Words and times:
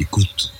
Écoute. 0.00 0.50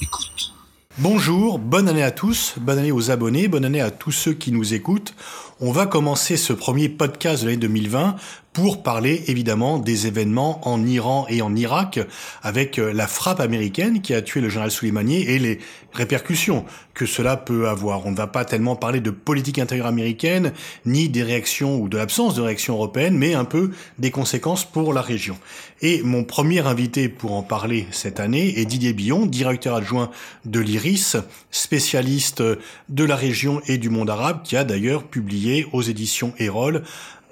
Écoute. 0.00 0.54
Bonjour, 0.96 1.58
bonne 1.58 1.86
année 1.86 2.02
à 2.02 2.10
tous, 2.10 2.54
bonne 2.56 2.78
année 2.78 2.92
aux 2.92 3.10
abonnés, 3.10 3.46
bonne 3.46 3.66
année 3.66 3.82
à 3.82 3.90
tous 3.90 4.10
ceux 4.10 4.32
qui 4.32 4.52
nous 4.52 4.72
écoutent. 4.72 5.14
On 5.60 5.70
va 5.70 5.84
commencer 5.84 6.38
ce 6.38 6.54
premier 6.54 6.88
podcast 6.88 7.42
de 7.42 7.48
l'année 7.48 7.60
2020 7.60 8.16
pour 8.58 8.82
parler 8.82 9.22
évidemment 9.28 9.78
des 9.78 10.08
événements 10.08 10.68
en 10.68 10.84
Iran 10.84 11.26
et 11.28 11.42
en 11.42 11.54
Irak 11.54 12.00
avec 12.42 12.80
euh, 12.80 12.92
la 12.92 13.06
frappe 13.06 13.38
américaine 13.38 14.02
qui 14.02 14.14
a 14.14 14.20
tué 14.20 14.40
le 14.40 14.48
général 14.48 14.72
Soleimani 14.72 15.22
et 15.22 15.38
les 15.38 15.60
répercussions 15.92 16.64
que 16.92 17.06
cela 17.06 17.36
peut 17.36 17.68
avoir. 17.68 18.04
On 18.04 18.10
ne 18.10 18.16
va 18.16 18.26
pas 18.26 18.44
tellement 18.44 18.74
parler 18.74 19.00
de 19.00 19.10
politique 19.10 19.60
intérieure 19.60 19.86
américaine 19.86 20.52
ni 20.86 21.08
des 21.08 21.22
réactions 21.22 21.76
ou 21.80 21.88
de 21.88 21.96
l'absence 21.96 22.34
de 22.34 22.42
réaction 22.42 22.74
européenne, 22.74 23.16
mais 23.16 23.34
un 23.34 23.44
peu 23.44 23.70
des 24.00 24.10
conséquences 24.10 24.64
pour 24.64 24.92
la 24.92 25.02
région. 25.02 25.38
Et 25.80 26.02
mon 26.02 26.24
premier 26.24 26.66
invité 26.66 27.08
pour 27.08 27.34
en 27.34 27.44
parler 27.44 27.86
cette 27.92 28.18
année 28.18 28.58
est 28.58 28.64
Didier 28.64 28.92
Billon, 28.92 29.26
directeur 29.26 29.76
adjoint 29.76 30.10
de 30.44 30.58
l'IRIS, 30.58 31.16
spécialiste 31.52 32.42
de 32.88 33.04
la 33.04 33.14
région 33.14 33.62
et 33.68 33.78
du 33.78 33.88
monde 33.88 34.10
arabe, 34.10 34.42
qui 34.42 34.56
a 34.56 34.64
d'ailleurs 34.64 35.04
publié 35.04 35.68
aux 35.72 35.82
éditions 35.82 36.32
Erol 36.40 36.82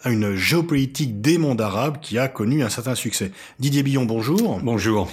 une 0.05 0.35
géopolitique 0.35 1.21
des 1.21 1.39
mondes 1.39 1.61
arabes 1.61 1.99
qui 2.01 2.19
a 2.19 2.29
connu 2.29 2.63
un 2.63 2.69
certain 2.69 2.95
succès. 2.95 3.33
Didier 3.59 3.83
Billon, 3.83 4.05
bonjour. 4.05 4.61
Bonjour. 4.63 5.11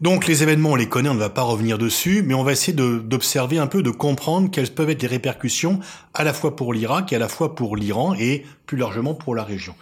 Donc 0.00 0.26
les 0.26 0.42
événements, 0.42 0.72
on 0.72 0.74
les 0.74 0.88
connaît, 0.88 1.08
on 1.08 1.14
ne 1.14 1.20
va 1.20 1.30
pas 1.30 1.42
revenir 1.42 1.78
dessus, 1.78 2.22
mais 2.26 2.34
on 2.34 2.42
va 2.42 2.52
essayer 2.52 2.72
d'observer 2.72 3.58
un 3.58 3.68
peu, 3.68 3.82
de 3.82 3.90
comprendre 3.90 4.50
quelles 4.50 4.70
peuvent 4.70 4.90
être 4.90 5.02
les 5.02 5.08
répercussions 5.08 5.78
à 6.14 6.24
la 6.24 6.32
fois 6.32 6.56
pour 6.56 6.74
l'Irak 6.74 7.12
et 7.12 7.16
à 7.16 7.20
la 7.20 7.28
fois 7.28 7.54
pour 7.54 7.76
l'Iran 7.76 8.14
et 8.18 8.44
plus 8.66 8.76
largement 8.76 9.14
pour 9.14 9.36
la 9.36 9.44
région. 9.44 9.74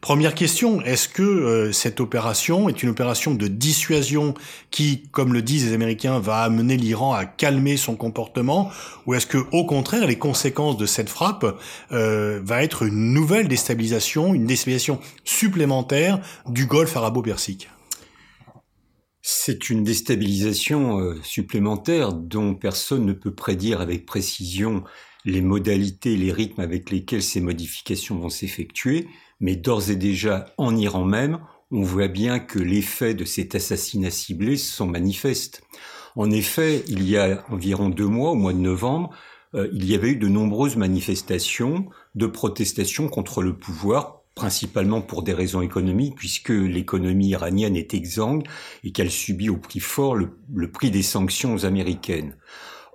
Première 0.00 0.34
question, 0.34 0.80
est-ce 0.82 1.08
que 1.08 1.22
euh, 1.22 1.72
cette 1.72 2.00
opération 2.00 2.68
est 2.68 2.82
une 2.82 2.88
opération 2.88 3.34
de 3.34 3.46
dissuasion 3.48 4.32
qui, 4.70 5.02
comme 5.10 5.32
le 5.34 5.42
disent 5.42 5.66
les 5.66 5.74
Américains, 5.74 6.18
va 6.20 6.38
amener 6.38 6.76
l'Iran 6.76 7.12
à 7.12 7.24
calmer 7.26 7.76
son 7.76 7.96
comportement, 7.96 8.70
ou 9.06 9.14
est-ce 9.14 9.26
que, 9.26 9.38
au 9.50 9.66
contraire, 9.66 10.06
les 10.06 10.16
conséquences 10.16 10.76
de 10.76 10.86
cette 10.86 11.10
frappe 11.10 11.44
euh, 11.92 12.40
va 12.44 12.62
être 12.62 12.84
une 12.84 13.12
nouvelle 13.12 13.48
déstabilisation, 13.48 14.34
une 14.34 14.46
déstabilisation 14.46 15.00
supplémentaire 15.24 16.20
du 16.48 16.66
Golfe 16.66 16.96
arabo-persique? 16.96 17.68
C'est 19.30 19.68
une 19.68 19.84
déstabilisation 19.84 21.00
euh, 21.00 21.20
supplémentaire 21.22 22.14
dont 22.14 22.54
personne 22.54 23.04
ne 23.04 23.12
peut 23.12 23.34
prédire 23.34 23.82
avec 23.82 24.06
précision 24.06 24.84
les 25.26 25.42
modalités, 25.42 26.16
les 26.16 26.32
rythmes 26.32 26.62
avec 26.62 26.88
lesquels 26.88 27.22
ces 27.22 27.42
modifications 27.42 28.18
vont 28.18 28.30
s'effectuer, 28.30 29.06
mais 29.38 29.54
d'ores 29.54 29.90
et 29.90 29.96
déjà 29.96 30.46
en 30.56 30.74
Iran 30.74 31.04
même, 31.04 31.40
on 31.70 31.82
voit 31.82 32.08
bien 32.08 32.38
que 32.38 32.58
l'effet 32.58 33.12
de 33.12 33.26
cet 33.26 33.54
assassinat 33.54 34.10
ciblé 34.10 34.56
sont 34.56 34.86
manifestes. 34.86 35.62
En 36.16 36.30
effet, 36.30 36.82
il 36.88 37.06
y 37.06 37.18
a 37.18 37.44
environ 37.50 37.90
deux 37.90 38.08
mois, 38.08 38.30
au 38.30 38.34
mois 38.34 38.54
de 38.54 38.58
novembre, 38.58 39.10
euh, 39.54 39.68
il 39.74 39.84
y 39.84 39.94
avait 39.94 40.12
eu 40.12 40.16
de 40.16 40.28
nombreuses 40.28 40.76
manifestations 40.76 41.90
de 42.14 42.26
protestation 42.26 43.08
contre 43.08 43.42
le 43.42 43.54
pouvoir 43.54 44.17
principalement 44.38 45.00
pour 45.00 45.24
des 45.24 45.32
raisons 45.32 45.62
économiques, 45.62 46.14
puisque 46.14 46.50
l'économie 46.50 47.30
iranienne 47.30 47.74
est 47.74 47.92
exsangue 47.92 48.46
et 48.84 48.92
qu'elle 48.92 49.10
subit 49.10 49.50
au 49.50 49.56
prix 49.56 49.80
fort 49.80 50.14
le, 50.14 50.70
prix 50.70 50.92
des 50.92 51.02
sanctions 51.02 51.64
américaines. 51.64 52.36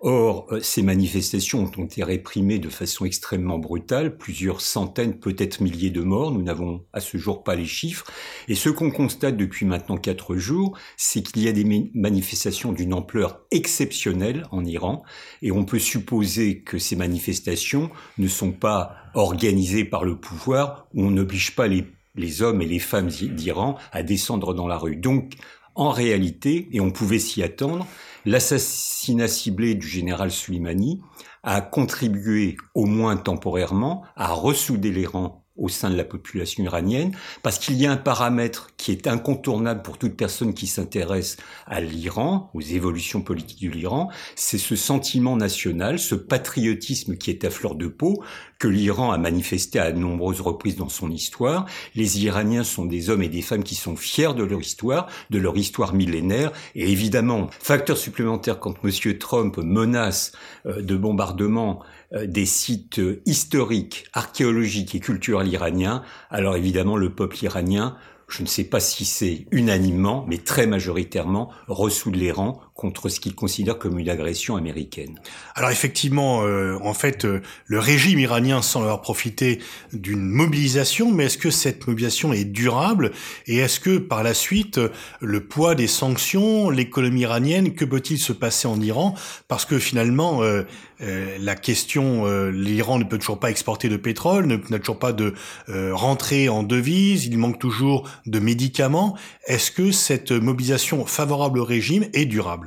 Or, 0.05 0.47
euh, 0.51 0.59
ces 0.59 0.81
manifestations 0.81 1.71
ont 1.77 1.85
été 1.85 2.03
réprimées 2.03 2.59
de 2.59 2.67
façon 2.67 3.05
extrêmement 3.05 3.57
brutale, 3.57 4.17
plusieurs 4.17 4.59
centaines, 4.59 5.17
peut-être 5.17 5.61
milliers 5.61 5.91
de 5.91 6.01
morts, 6.01 6.31
nous 6.33 6.41
n'avons 6.41 6.83
à 6.91 6.99
ce 6.99 7.17
jour 7.17 7.41
pas 7.41 7.55
les 7.55 7.65
chiffres, 7.65 8.05
et 8.49 8.55
ce 8.55 8.67
qu'on 8.67 8.91
constate 8.91 9.37
depuis 9.37 9.65
maintenant 9.65 9.95
quatre 9.95 10.35
jours, 10.35 10.77
c'est 10.97 11.23
qu'il 11.23 11.41
y 11.41 11.47
a 11.47 11.53
des 11.53 11.63
manifestations 11.93 12.73
d'une 12.73 12.93
ampleur 12.93 13.45
exceptionnelle 13.51 14.45
en 14.51 14.65
Iran, 14.65 15.03
et 15.41 15.53
on 15.53 15.63
peut 15.63 15.79
supposer 15.79 16.63
que 16.63 16.77
ces 16.77 16.97
manifestations 16.97 17.89
ne 18.17 18.27
sont 18.27 18.51
pas 18.51 18.97
organisées 19.13 19.85
par 19.85 20.03
le 20.03 20.19
pouvoir, 20.19 20.89
où 20.93 21.05
on 21.05 21.11
n'oblige 21.11 21.55
pas 21.55 21.67
les, 21.67 21.85
les 22.15 22.41
hommes 22.41 22.61
et 22.61 22.67
les 22.67 22.79
femmes 22.79 23.07
d'Iran 23.07 23.77
à 23.93 24.03
descendre 24.03 24.53
dans 24.53 24.67
la 24.67 24.77
rue. 24.77 24.97
Donc, 24.97 25.35
en 25.75 25.89
réalité, 25.89 26.67
et 26.71 26.79
on 26.79 26.91
pouvait 26.91 27.19
s'y 27.19 27.43
attendre, 27.43 27.87
l'assassinat 28.25 29.27
ciblé 29.27 29.75
du 29.75 29.87
général 29.87 30.31
Soleimani 30.31 31.01
a 31.43 31.61
contribué, 31.61 32.57
au 32.73 32.85
moins 32.85 33.17
temporairement, 33.17 34.03
à 34.15 34.33
ressouder 34.33 34.91
les 34.91 35.05
rangs 35.05 35.42
au 35.55 35.69
sein 35.69 35.89
de 35.89 35.95
la 35.95 36.03
population 36.03 36.63
iranienne, 36.63 37.15
parce 37.43 37.59
qu'il 37.59 37.75
y 37.75 37.85
a 37.85 37.91
un 37.91 37.97
paramètre 37.97 38.69
qui 38.77 38.91
est 38.91 39.07
incontournable 39.07 39.83
pour 39.83 39.97
toute 39.97 40.15
personne 40.15 40.53
qui 40.53 40.65
s'intéresse 40.65 41.37
à 41.67 41.79
l'Iran, 41.79 42.49
aux 42.53 42.61
évolutions 42.61 43.21
politiques 43.21 43.69
de 43.69 43.69
l'Iran, 43.69 44.09
c'est 44.35 44.57
ce 44.57 44.75
sentiment 44.75 45.35
national, 45.37 45.99
ce 45.99 46.15
patriotisme 46.15 47.17
qui 47.17 47.29
est 47.29 47.45
à 47.45 47.51
fleur 47.51 47.75
de 47.75 47.87
peau, 47.87 48.23
que 48.57 48.67
l'Iran 48.67 49.11
a 49.11 49.17
manifesté 49.17 49.77
à 49.77 49.91
de 49.91 49.99
nombreuses 49.99 50.41
reprises 50.41 50.77
dans 50.77 50.89
son 50.89 51.11
histoire. 51.11 51.65
Les 51.95 52.23
Iraniens 52.23 52.63
sont 52.63 52.85
des 52.85 53.09
hommes 53.09 53.21
et 53.21 53.29
des 53.29 53.41
femmes 53.41 53.63
qui 53.63 53.75
sont 53.75 53.95
fiers 53.95 54.33
de 54.33 54.43
leur 54.43 54.61
histoire, 54.61 55.07
de 55.29 55.37
leur 55.37 55.57
histoire 55.57 55.93
millénaire, 55.93 56.51
et 56.73 56.89
évidemment, 56.89 57.49
facteur 57.59 57.97
supplémentaire 57.97 58.59
quand 58.59 58.75
M. 58.83 59.17
Trump 59.17 59.57
menace 59.57 60.31
euh, 60.65 60.81
de 60.81 60.95
bombardement 60.95 61.83
des 62.13 62.45
sites 62.45 63.01
historiques, 63.25 64.05
archéologiques 64.13 64.95
et 64.95 64.99
culturels 64.99 65.47
iraniens, 65.47 66.03
alors 66.29 66.55
évidemment 66.55 66.95
le 66.97 67.09
peuple 67.09 67.43
iranien 67.43 67.95
je 68.33 68.41
ne 68.41 68.47
sais 68.47 68.63
pas 68.63 68.79
si 68.79 69.05
c'est 69.05 69.45
unanimement, 69.51 70.25
mais 70.27 70.39
très 70.39 70.65
majoritairement, 70.65 71.51
ressoudre 71.67 72.17
les 72.17 72.31
rangs 72.31 72.61
contre 72.73 73.07
ce 73.07 73.19
qu'il 73.19 73.35
considère 73.35 73.77
comme 73.77 73.99
une 73.99 74.09
agression 74.09 74.55
américaine. 74.55 75.19
Alors 75.55 75.69
effectivement, 75.69 76.41
euh, 76.43 76.77
en 76.81 76.93
fait, 76.93 77.23
euh, 77.23 77.41
le 77.67 77.79
régime 77.79 78.17
iranien 78.19 78.61
semble 78.61 78.85
avoir 78.85 79.01
profité 79.01 79.59
d'une 79.93 80.21
mobilisation, 80.21 81.11
mais 81.11 81.25
est-ce 81.25 81.37
que 81.37 81.51
cette 81.51 81.85
mobilisation 81.87 82.33
est 82.33 82.45
durable? 82.45 83.11
Et 83.45 83.57
est-ce 83.57 83.79
que 83.79 83.99
par 83.99 84.23
la 84.23 84.33
suite, 84.33 84.79
le 85.21 85.45
poids 85.45 85.75
des 85.75 85.87
sanctions, 85.87 86.71
l'économie 86.71 87.21
iranienne, 87.21 87.75
que 87.75 87.85
peut-il 87.85 88.17
se 88.17 88.33
passer 88.33 88.67
en 88.67 88.81
Iran? 88.81 89.13
Parce 89.47 89.65
que 89.65 89.77
finalement, 89.77 90.41
euh, 90.41 90.63
la 91.39 91.55
question, 91.55 92.25
l'Iran 92.49 92.97
ne 92.97 93.03
peut 93.03 93.17
toujours 93.17 93.39
pas 93.39 93.49
exporter 93.49 93.89
de 93.89 93.97
pétrole, 93.97 94.45
n'a 94.69 94.79
toujours 94.79 94.99
pas 94.99 95.11
de 95.11 95.33
rentrée 95.67 96.47
en 96.47 96.63
devises, 96.63 97.25
il 97.25 97.37
manque 97.37 97.59
toujours 97.59 98.09
de 98.25 98.39
médicaments. 98.39 99.17
Est-ce 99.47 99.69
que 99.69 99.91
cette 99.91 100.31
mobilisation 100.31 101.05
favorable 101.05 101.59
au 101.59 101.65
régime 101.65 102.05
est 102.13 102.25
durable? 102.25 102.62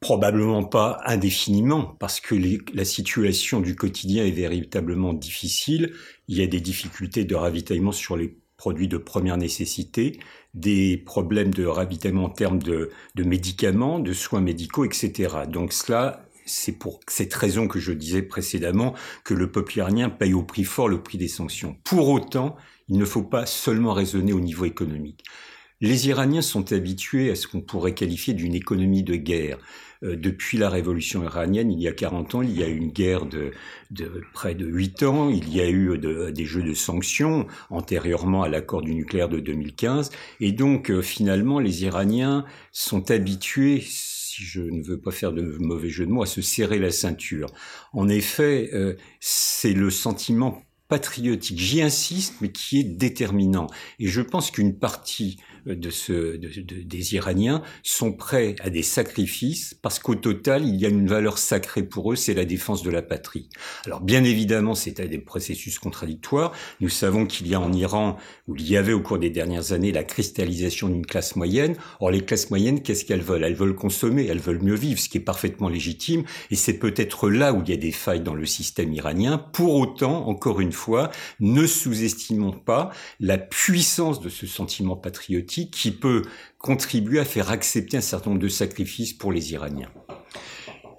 Probablement 0.00 0.64
pas 0.64 1.00
indéfiniment, 1.06 1.96
parce 1.98 2.20
que 2.20 2.34
la 2.74 2.84
situation 2.84 3.60
du 3.60 3.74
quotidien 3.74 4.24
est 4.24 4.30
véritablement 4.30 5.14
difficile. 5.14 5.94
Il 6.28 6.36
y 6.36 6.42
a 6.42 6.46
des 6.46 6.60
difficultés 6.60 7.24
de 7.24 7.34
ravitaillement 7.34 7.92
sur 7.92 8.16
les 8.16 8.36
produits 8.56 8.88
de 8.88 8.96
première 8.98 9.36
nécessité, 9.36 10.18
des 10.54 10.96
problèmes 10.96 11.52
de 11.52 11.66
ravitaillement 11.66 12.24
en 12.24 12.30
termes 12.30 12.62
de, 12.62 12.90
médicaments, 13.16 13.98
de 13.98 14.12
soins 14.12 14.40
médicaux, 14.40 14.84
etc. 14.84 15.34
Donc 15.48 15.72
cela, 15.72 16.26
c'est 16.46 16.78
pour 16.78 17.00
cette 17.08 17.34
raison 17.34 17.68
que 17.68 17.78
je 17.78 17.92
disais 17.92 18.22
précédemment 18.22 18.94
que 19.24 19.34
le 19.34 19.50
peuple 19.50 19.78
iranien 19.78 20.08
paye 20.08 20.34
au 20.34 20.42
prix 20.42 20.64
fort 20.64 20.88
le 20.88 21.02
prix 21.02 21.18
des 21.18 21.28
sanctions. 21.28 21.76
Pour 21.84 22.08
autant, 22.08 22.56
il 22.88 22.98
ne 22.98 23.04
faut 23.04 23.22
pas 23.22 23.46
seulement 23.46 23.92
raisonner 23.92 24.32
au 24.32 24.40
niveau 24.40 24.64
économique. 24.64 25.24
Les 25.82 26.08
Iraniens 26.08 26.42
sont 26.42 26.72
habitués 26.72 27.30
à 27.30 27.34
ce 27.34 27.46
qu'on 27.46 27.60
pourrait 27.60 27.94
qualifier 27.94 28.32
d'une 28.32 28.54
économie 28.54 29.02
de 29.02 29.16
guerre. 29.16 29.58
Euh, 30.02 30.16
depuis 30.16 30.56
la 30.56 30.70
révolution 30.70 31.22
iranienne, 31.22 31.70
il 31.70 31.80
y 31.80 31.88
a 31.88 31.92
40 31.92 32.34
ans, 32.34 32.42
il 32.42 32.56
y 32.56 32.62
a 32.62 32.68
eu 32.68 32.76
une 32.76 32.92
guerre 32.92 33.26
de, 33.26 33.50
de 33.90 34.22
près 34.32 34.54
de 34.54 34.66
8 34.66 35.02
ans, 35.02 35.28
il 35.28 35.54
y 35.54 35.60
a 35.60 35.68
eu 35.68 35.98
des 35.98 36.44
jeux 36.44 36.62
de 36.62 36.72
sanctions 36.74 37.46
antérieurement 37.70 38.42
à 38.42 38.48
l'accord 38.48 38.80
du 38.80 38.94
nucléaire 38.94 39.28
de 39.28 39.38
2015, 39.38 40.10
et 40.40 40.52
donc 40.52 40.90
euh, 40.90 41.02
finalement 41.02 41.58
les 41.58 41.84
Iraniens 41.84 42.44
sont 42.72 43.10
habitués 43.10 43.82
si 43.82 44.42
je 44.42 44.60
ne 44.60 44.82
veux 44.82 44.98
pas 44.98 45.12
faire 45.12 45.32
de 45.32 45.42
mauvais 45.60 45.88
jeu 45.88 46.06
de 46.06 46.10
mots, 46.10 46.22
à 46.22 46.26
se 46.26 46.42
serrer 46.42 46.78
la 46.78 46.90
ceinture. 46.90 47.48
En 47.92 48.08
effet, 48.08 48.70
euh, 48.74 48.96
c'est 49.20 49.72
le 49.72 49.90
sentiment 49.90 50.62
patriotique, 50.88 51.58
j'y 51.58 51.82
insiste, 51.82 52.34
mais 52.40 52.52
qui 52.52 52.80
est 52.80 52.84
déterminant. 52.84 53.66
Et 53.98 54.06
je 54.06 54.20
pense 54.20 54.50
qu'une 54.50 54.78
partie 54.78 55.38
de 55.66 55.90
ce, 55.90 56.36
des 56.36 57.14
Iraniens 57.14 57.62
sont 57.82 58.12
prêts 58.12 58.54
à 58.60 58.70
des 58.70 58.82
sacrifices 58.82 59.74
parce 59.82 59.98
qu'au 59.98 60.14
total, 60.14 60.66
il 60.66 60.76
y 60.76 60.86
a 60.86 60.88
une 60.88 61.08
valeur 61.08 61.38
sacrée 61.38 61.82
pour 61.82 62.12
eux, 62.12 62.16
c'est 62.16 62.34
la 62.34 62.44
défense 62.44 62.82
de 62.82 62.90
la 62.90 63.02
patrie. 63.02 63.48
Alors 63.84 64.00
bien 64.00 64.24
évidemment, 64.24 64.74
c'est 64.74 65.00
à 65.00 65.06
des 65.06 65.18
processus 65.18 65.78
contradictoires. 65.78 66.52
Nous 66.80 66.88
savons 66.88 67.26
qu'il 67.26 67.48
y 67.48 67.54
a 67.54 67.60
en 67.60 67.72
Iran, 67.72 68.16
où 68.46 68.56
il 68.56 68.68
y 68.68 68.76
avait 68.76 68.92
au 68.92 69.00
cours 69.00 69.18
des 69.18 69.30
dernières 69.30 69.72
années, 69.72 69.92
la 69.92 70.04
cristallisation 70.04 70.88
d'une 70.88 71.06
classe 71.06 71.36
moyenne. 71.36 71.76
Or, 72.00 72.10
les 72.10 72.24
classes 72.24 72.50
moyennes, 72.50 72.82
qu'est-ce 72.82 73.04
qu'elles 73.04 73.22
veulent? 73.22 73.44
Elles 73.44 73.54
veulent 73.54 73.74
consommer, 73.74 74.26
elles 74.26 74.38
veulent 74.38 74.62
mieux 74.62 74.74
vivre, 74.74 75.00
ce 75.00 75.08
qui 75.08 75.18
est 75.18 75.20
parfaitement 75.20 75.68
légitime. 75.68 76.24
Et 76.50 76.56
c'est 76.56 76.78
peut-être 76.78 77.28
là 77.28 77.52
où 77.52 77.62
il 77.62 77.70
y 77.70 77.72
a 77.72 77.76
des 77.76 77.92
failles 77.92 78.20
dans 78.20 78.34
le 78.34 78.46
système 78.46 78.92
iranien. 78.92 79.38
Pour 79.38 79.74
autant, 79.74 80.28
encore 80.28 80.60
une 80.60 80.72
fois, 80.72 81.10
ne 81.40 81.66
sous-estimons 81.66 82.52
pas 82.52 82.90
la 83.20 83.38
puissance 83.38 84.20
de 84.20 84.28
ce 84.28 84.46
sentiment 84.46 84.96
patriotique 84.96 85.55
qui 85.64 85.90
peut 85.90 86.22
contribuer 86.58 87.20
à 87.20 87.24
faire 87.24 87.50
accepter 87.50 87.96
un 87.96 88.02
certain 88.02 88.30
nombre 88.30 88.42
de 88.42 88.48
sacrifices 88.48 89.12
pour 89.12 89.32
les 89.32 89.52
Iraniens. 89.52 89.90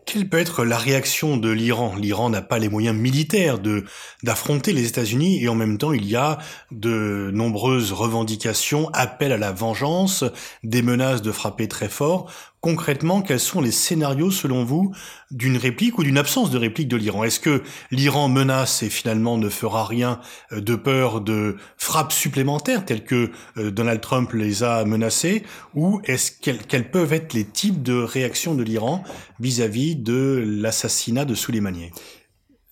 Quelle 0.07 0.29
peut 0.29 0.39
être 0.39 0.63
la 0.63 0.77
réaction 0.77 1.35
de 1.35 1.49
l'Iran? 1.49 1.97
L'Iran 1.97 2.29
n'a 2.29 2.41
pas 2.41 2.59
les 2.59 2.69
moyens 2.69 2.95
militaires 2.95 3.59
de 3.59 3.83
d'affronter 4.23 4.71
les 4.71 4.87
États-Unis 4.87 5.43
et 5.43 5.49
en 5.49 5.55
même 5.55 5.77
temps 5.77 5.91
il 5.91 6.05
y 6.05 6.15
a 6.15 6.37
de 6.71 7.29
nombreuses 7.33 7.91
revendications, 7.91 8.89
appels 8.93 9.33
à 9.33 9.37
la 9.37 9.51
vengeance, 9.51 10.23
des 10.63 10.81
menaces 10.81 11.21
de 11.21 11.33
frapper 11.33 11.67
très 11.67 11.89
fort 11.89 12.31
concrètement, 12.67 13.21
quels 13.21 13.39
sont 13.39 13.61
les 13.61 13.71
scénarios 13.71 14.29
selon 14.29 14.65
vous 14.65 14.93
d'une 15.31 15.55
réplique 15.55 15.97
ou 15.99 16.03
d'une 16.03 16.17
absence 16.17 16.51
de 16.51 16.57
réplique 16.57 16.89
de 16.89 16.97
l'Iran? 16.97 17.23
Est-ce 17.23 17.39
que 17.39 17.63
l'Iran 17.91 18.27
menace 18.27 18.83
et 18.83 18.89
finalement 18.89 19.37
ne 19.37 19.47
fera 19.47 19.85
rien 19.85 20.19
euh, 20.51 20.59
de 20.59 20.75
peur 20.75 21.21
de 21.21 21.55
frappes 21.77 22.11
supplémentaires 22.11 22.83
telles 22.83 23.05
que 23.05 23.31
euh, 23.55 23.71
Donald 23.71 24.01
Trump 24.01 24.33
les 24.33 24.63
a 24.63 24.83
menacées? 24.83 25.43
Ou 25.75 26.01
est-ce 26.03 26.33
quels, 26.41 26.91
peuvent 26.91 27.13
être 27.13 27.33
les 27.33 27.45
types 27.45 27.81
de 27.81 27.93
réactions 27.93 28.53
de 28.53 28.63
l'Iran 28.63 29.01
vis-à-vis 29.39 29.95
de 29.95 30.43
l'assassinat 30.45 31.23
de 31.23 31.35
Soleimani? 31.35 31.91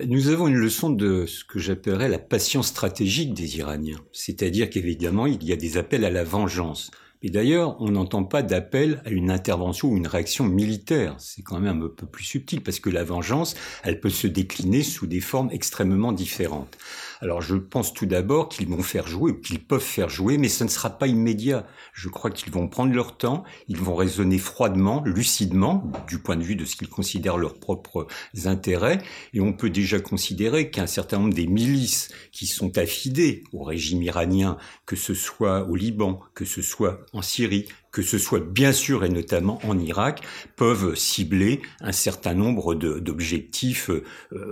Nous 0.06 0.28
avons 0.28 0.50
une 0.50 0.56
leçon 0.56 0.90
de 0.90 1.26
ce 1.26 1.46
que 1.46 1.58
j'appellerais 1.58 2.10
la 2.10 2.20
patience 2.20 2.68
stratégique 2.68 3.34
des 3.34 3.60
Iraniens. 3.60 4.02
C'est-à-dire 4.12 4.70
qu'évidemment, 4.70 5.26
il 5.26 5.42
y 5.46 5.54
a 5.54 5.56
des 5.56 5.78
appels 5.78 6.04
à 6.04 6.10
la 6.10 6.26
vengeance. 6.26 6.92
Et 7.22 7.30
d'ailleurs, 7.30 7.76
on 7.82 7.90
n'entend 7.90 8.24
pas 8.24 8.44
d'appel 8.44 9.02
à 9.06 9.10
une 9.10 9.32
intervention 9.32 9.90
ou 9.90 9.98
une 9.98 10.08
réaction 10.08 10.46
militaire. 10.46 11.16
C'est 11.18 11.42
quand 11.42 11.60
même 11.60 11.82
un 11.82 11.88
peu 11.88 12.06
plus 12.06 12.24
subtil 12.24 12.62
parce 12.62 12.80
que 12.80 12.90
la 12.90 13.04
vengeance, 13.04 13.56
elle 13.84 14.00
peut 14.00 14.10
se 14.10 14.28
décliner 14.28 14.84
sous 14.84 15.08
des 15.08 15.22
formes 15.22 15.50
extrêmement 15.52 16.12
différentes. 16.12 16.78
Alors 17.22 17.42
je 17.42 17.56
pense 17.56 17.94
tout 17.94 18.06
d'abord 18.06 18.50
qu'ils 18.50 18.68
vont 18.68 18.82
faire 18.82 19.08
jouer, 19.08 19.32
ou 19.32 19.42
qu'ils 19.42 19.64
peuvent 19.64 19.80
faire 19.82 20.10
jouer, 20.10 20.38
mais 20.38 20.50
ce 20.50 20.64
ne 20.64 20.70
sera 20.70 20.90
pas 20.90 21.08
immédiat. 21.08 21.66
Je 21.94 22.10
crois 22.10 22.32
qu'ils 22.32 22.52
vont 22.52 22.68
prendre 22.68 22.94
leur 22.94 23.18
temps, 23.18 23.44
ils 23.68 23.78
vont 23.78 23.96
raisonner 23.96 24.38
froidement, 24.38 25.04
lucidement, 25.06 25.90
du 26.08 26.20
point 26.20 26.36
de 26.36 26.44
vue 26.44 26.56
de 26.56 26.66
ce 26.66 26.76
qu'ils 26.76 26.90
considèrent 26.90 27.38
leurs 27.38 27.60
propres 27.60 28.08
intérêts, 28.46 29.00
et 29.34 29.42
on 29.42 29.54
peut 29.54 29.70
déjà 29.70 30.00
considérer 30.00 30.70
qu'un 30.70 30.88
certain 30.88 31.20
nombre 31.20 31.34
des 31.34 31.48
milices 31.48 32.10
qui 32.32 32.48
sont 32.48 32.78
affidées 32.78 33.44
au 33.54 33.64
régime 33.64 34.02
iranien, 34.02 34.58
que 34.86 34.96
ce 34.96 35.14
soit 35.14 35.68
au 35.70 35.76
Liban, 35.76 36.20
que 36.34 36.46
ce 36.46 36.62
soit 36.62 37.06
en 37.14 37.22
Syrie, 37.22 37.68
que 37.92 38.02
ce 38.02 38.18
soit 38.18 38.42
bien 38.42 38.74
sûr 38.74 39.06
et 39.06 39.10
notamment 39.10 39.60
en 39.64 39.80
Irak, 39.80 40.22
peuvent 40.58 40.96
cibler 40.96 41.62
un 41.80 41.94
certain 41.94 42.34
nombre 42.34 42.76
d'objectifs 42.76 43.90
euh, 43.90 44.04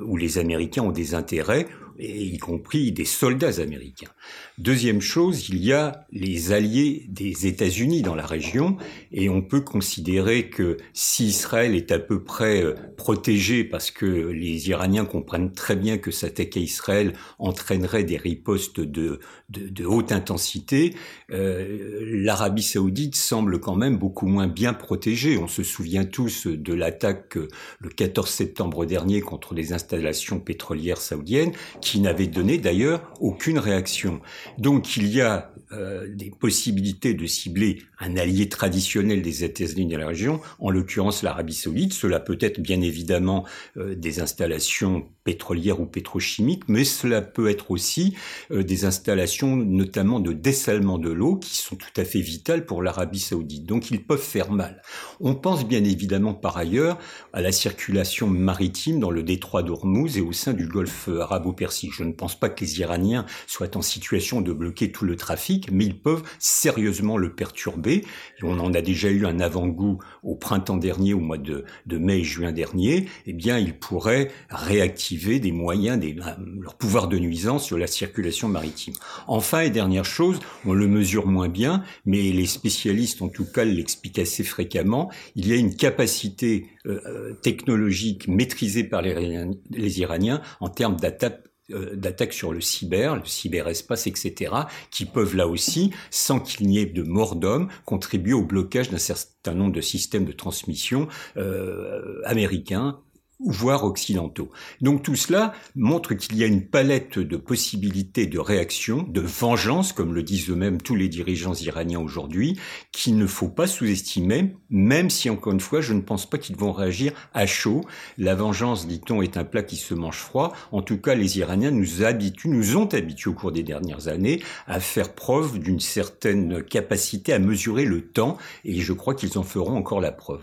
où 0.05 0.15
les 0.15 0.37
Américains 0.37 0.83
ont 0.83 0.93
des 0.93 1.13
intérêts, 1.13 1.67
et 1.99 2.23
y 2.23 2.37
compris 2.37 2.91
des 2.91 3.05
soldats 3.05 3.61
américains. 3.61 4.11
Deuxième 4.59 5.01
chose, 5.01 5.49
il 5.49 5.65
y 5.65 5.73
a 5.73 6.05
les 6.11 6.51
alliés 6.51 7.07
des 7.09 7.47
États-Unis 7.47 8.03
dans 8.03 8.13
la 8.13 8.27
région, 8.27 8.77
et 9.11 9.27
on 9.27 9.41
peut 9.41 9.61
considérer 9.61 10.47
que 10.49 10.77
si 10.93 11.25
Israël 11.25 11.73
est 11.73 11.91
à 11.91 11.97
peu 11.97 12.23
près 12.23 12.63
euh, 12.63 12.75
protégé, 12.95 13.63
parce 13.63 13.89
que 13.89 14.05
les 14.05 14.69
Iraniens 14.69 15.05
comprennent 15.05 15.53
très 15.53 15.75
bien 15.75 15.97
que 15.97 16.11
s'attaquer 16.11 16.59
à 16.59 16.63
Israël 16.63 17.13
entraînerait 17.39 18.03
des 18.03 18.17
ripostes 18.17 18.79
de, 18.79 19.19
de, 19.49 19.85
haute 19.85 20.11
intensité, 20.11 20.93
euh, 21.31 21.99
l'Arabie 22.03 22.61
saoudite 22.61 23.15
semble 23.15 23.59
quand 23.59 23.75
même 23.75 23.97
beaucoup 23.97 24.27
moins 24.27 24.47
bien 24.47 24.73
protégée. 24.73 25.39
On 25.39 25.47
se 25.47 25.63
souvient 25.63 26.05
tous 26.05 26.45
de 26.45 26.73
l'attaque 26.75 27.37
euh, 27.37 27.47
le 27.79 27.89
14 27.89 28.29
septembre 28.29 28.85
dernier 28.85 29.21
contre 29.21 29.55
les 29.55 29.73
installations 29.73 30.39
pétrolières 30.39 31.01
saoudiennes, 31.01 31.53
qui 31.81 31.99
n'avait 31.99 32.27
donné 32.27 32.59
d'ailleurs 32.59 33.11
aucune 33.19 33.57
réaction. 33.57 34.21
Donc 34.57 34.97
il 34.97 35.07
y 35.07 35.21
a 35.21 35.51
euh, 35.73 36.07
des 36.07 36.29
possibilités 36.29 37.13
de 37.13 37.25
cibler 37.25 37.81
un 37.99 38.17
allié 38.17 38.49
traditionnel 38.49 39.21
des 39.21 39.43
États-Unis 39.43 39.87
dans 39.87 39.97
la 39.97 40.07
région, 40.07 40.39
en 40.59 40.69
l'occurrence 40.69 41.23
l'Arabie 41.23 41.53
saoudite. 41.53 41.93
Cela 41.93 42.19
peut 42.19 42.37
être 42.39 42.59
bien 42.59 42.81
évidemment 42.81 43.45
euh, 43.77 43.95
des 43.95 44.19
installations 44.19 45.05
pétrolières 45.23 45.79
ou 45.79 45.85
pétrochimiques, 45.85 46.63
mais 46.67 46.83
cela 46.83 47.21
peut 47.21 47.49
être 47.49 47.71
aussi 47.71 48.15
euh, 48.51 48.63
des 48.63 48.85
installations 48.85 49.55
notamment 49.55 50.19
de 50.19 50.33
dessalement 50.33 50.97
de 50.97 51.09
l'eau 51.09 51.37
qui 51.37 51.55
sont 51.55 51.75
tout 51.75 51.93
à 51.97 52.03
fait 52.03 52.19
vitales 52.19 52.65
pour 52.65 52.81
l'Arabie 52.81 53.19
saoudite. 53.19 53.65
Donc 53.65 53.89
ils 53.89 54.03
peuvent 54.03 54.19
faire 54.19 54.51
mal. 54.51 54.81
On 55.19 55.35
pense 55.35 55.65
bien 55.65 55.83
évidemment 55.83 56.33
par 56.33 56.57
ailleurs 56.57 56.99
à 57.31 57.41
la 57.41 57.51
circulation 57.51 58.27
maritime 58.27 58.99
dans 58.99 59.11
le 59.11 59.23
détroit 59.23 59.63
d'Ormuz 59.63 60.17
et 60.17 60.21
au 60.21 60.33
sein 60.33 60.53
du 60.53 60.67
golfe 60.67 61.07
arabo-persique. 61.07 61.93
Je 61.93 62.03
ne 62.03 62.11
pense 62.11 62.37
pas 62.37 62.49
que 62.49 62.61
les 62.61 62.79
Iraniens 62.79 63.25
soient 63.47 63.75
en 63.77 63.81
situation 63.81 64.41
de 64.41 64.53
bloquer 64.53 64.91
tout 64.91 65.05
le 65.05 65.15
trafic, 65.15 65.62
mais 65.71 65.85
ils 65.85 65.99
peuvent 65.99 66.23
sérieusement 66.39 67.17
le 67.17 67.33
perturber. 67.33 68.05
on 68.41 68.59
en 68.59 68.73
a 68.73 68.81
déjà 68.81 69.09
eu 69.09 69.25
un 69.25 69.39
avant-goût 69.39 69.99
au 70.23 70.35
printemps 70.35 70.77
dernier, 70.77 71.13
au 71.13 71.19
mois 71.19 71.37
de, 71.37 71.65
mai 71.91 72.19
et 72.19 72.23
juin 72.23 72.51
dernier. 72.51 73.07
Eh 73.25 73.33
bien, 73.33 73.57
ils 73.57 73.77
pourraient 73.77 74.31
réactiver 74.49 75.39
des 75.39 75.51
moyens, 75.51 75.99
des, 75.99 76.13
leur 76.13 76.75
pouvoir 76.75 77.07
de 77.07 77.17
nuisance 77.17 77.65
sur 77.65 77.77
la 77.77 77.87
circulation 77.87 78.47
maritime. 78.47 78.93
Enfin, 79.27 79.61
et 79.61 79.69
dernière 79.69 80.05
chose, 80.05 80.39
on 80.65 80.73
le 80.73 80.87
mesure 80.87 81.27
moins 81.27 81.49
bien, 81.49 81.83
mais 82.05 82.31
les 82.31 82.45
spécialistes, 82.45 83.21
en 83.21 83.29
tout 83.29 83.45
cas, 83.45 83.63
l'expliquent 83.63 84.19
assez 84.19 84.43
fréquemment. 84.43 85.11
Il 85.35 85.47
y 85.47 85.53
a 85.53 85.55
une 85.55 85.75
capacité 85.75 86.67
euh, 86.85 86.99
euh, 87.05 87.33
technologique 87.41 88.27
maîtrisée 88.27 88.83
par 88.83 89.01
les, 89.01 89.99
Iraniens 89.99 90.41
en 90.59 90.69
termes 90.69 90.97
d'attaque 90.97 91.43
d'attaques 91.69 92.33
sur 92.33 92.51
le 92.51 92.61
cyber, 92.61 93.15
le 93.15 93.25
cyberespace, 93.25 94.07
etc., 94.07 94.53
qui 94.91 95.05
peuvent 95.05 95.35
là 95.35 95.47
aussi, 95.47 95.91
sans 96.11 96.39
qu'il 96.39 96.67
n'y 96.67 96.79
ait 96.79 96.85
de 96.85 97.03
mort 97.03 97.35
d'homme, 97.35 97.69
contribuer 97.85 98.33
au 98.33 98.43
blocage 98.43 98.89
d'un 98.89 98.97
certain 98.97 99.53
nombre 99.53 99.73
de 99.73 99.81
systèmes 99.81 100.25
de 100.25 100.31
transmission 100.31 101.07
euh, 101.37 102.21
américains 102.25 102.99
voire 103.45 103.83
occidentaux. 103.83 104.51
Donc 104.81 105.03
tout 105.03 105.15
cela 105.15 105.53
montre 105.75 106.13
qu'il 106.13 106.37
y 106.37 106.43
a 106.43 106.47
une 106.47 106.67
palette 106.67 107.19
de 107.19 107.37
possibilités 107.37 108.25
de 108.25 108.39
réaction, 108.39 109.05
de 109.07 109.21
vengeance, 109.21 109.93
comme 109.93 110.13
le 110.13 110.23
disent 110.23 110.49
eux-mêmes 110.49 110.81
tous 110.81 110.95
les 110.95 111.09
dirigeants 111.09 111.53
iraniens 111.53 111.99
aujourd'hui, 111.99 112.59
qu'il 112.91 113.17
ne 113.17 113.27
faut 113.27 113.49
pas 113.49 113.67
sous-estimer, 113.67 114.55
même 114.69 115.09
si 115.09 115.29
encore 115.29 115.53
une 115.53 115.59
fois, 115.59 115.81
je 115.81 115.93
ne 115.93 116.01
pense 116.01 116.29
pas 116.29 116.37
qu'ils 116.37 116.55
vont 116.55 116.71
réagir 116.71 117.13
à 117.33 117.45
chaud. 117.45 117.81
La 118.17 118.35
vengeance, 118.35 118.87
dit-on, 118.87 119.21
est 119.21 119.37
un 119.37 119.43
plat 119.43 119.63
qui 119.63 119.75
se 119.75 119.93
mange 119.93 120.17
froid. 120.17 120.53
En 120.71 120.81
tout 120.81 120.97
cas, 120.97 121.15
les 121.15 121.39
Iraniens 121.39 121.71
nous 121.71 122.03
habituent, 122.03 122.49
nous 122.49 122.77
ont 122.77 122.87
habitués 122.87 123.29
au 123.29 123.33
cours 123.33 123.51
des 123.51 123.63
dernières 123.63 124.07
années 124.07 124.41
à 124.67 124.79
faire 124.79 125.13
preuve 125.13 125.59
d'une 125.59 125.79
certaine 125.79 126.63
capacité 126.63 127.33
à 127.33 127.39
mesurer 127.39 127.85
le 127.85 128.01
temps, 128.01 128.37
et 128.65 128.79
je 128.79 128.93
crois 128.93 129.15
qu'ils 129.15 129.37
en 129.37 129.43
feront 129.43 129.75
encore 129.75 130.01
la 130.01 130.11
preuve. 130.11 130.41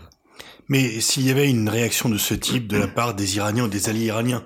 Mais 0.71 1.01
s'il 1.01 1.23
y 1.23 1.31
avait 1.31 1.49
une 1.49 1.67
réaction 1.67 2.07
de 2.07 2.17
ce 2.17 2.33
type 2.33 2.65
de 2.67 2.77
la 2.77 2.87
part 2.87 3.13
des 3.13 3.35
Iraniens 3.35 3.65
ou 3.65 3.67
des 3.67 3.89
alliés 3.89 4.05
iraniens, 4.05 4.41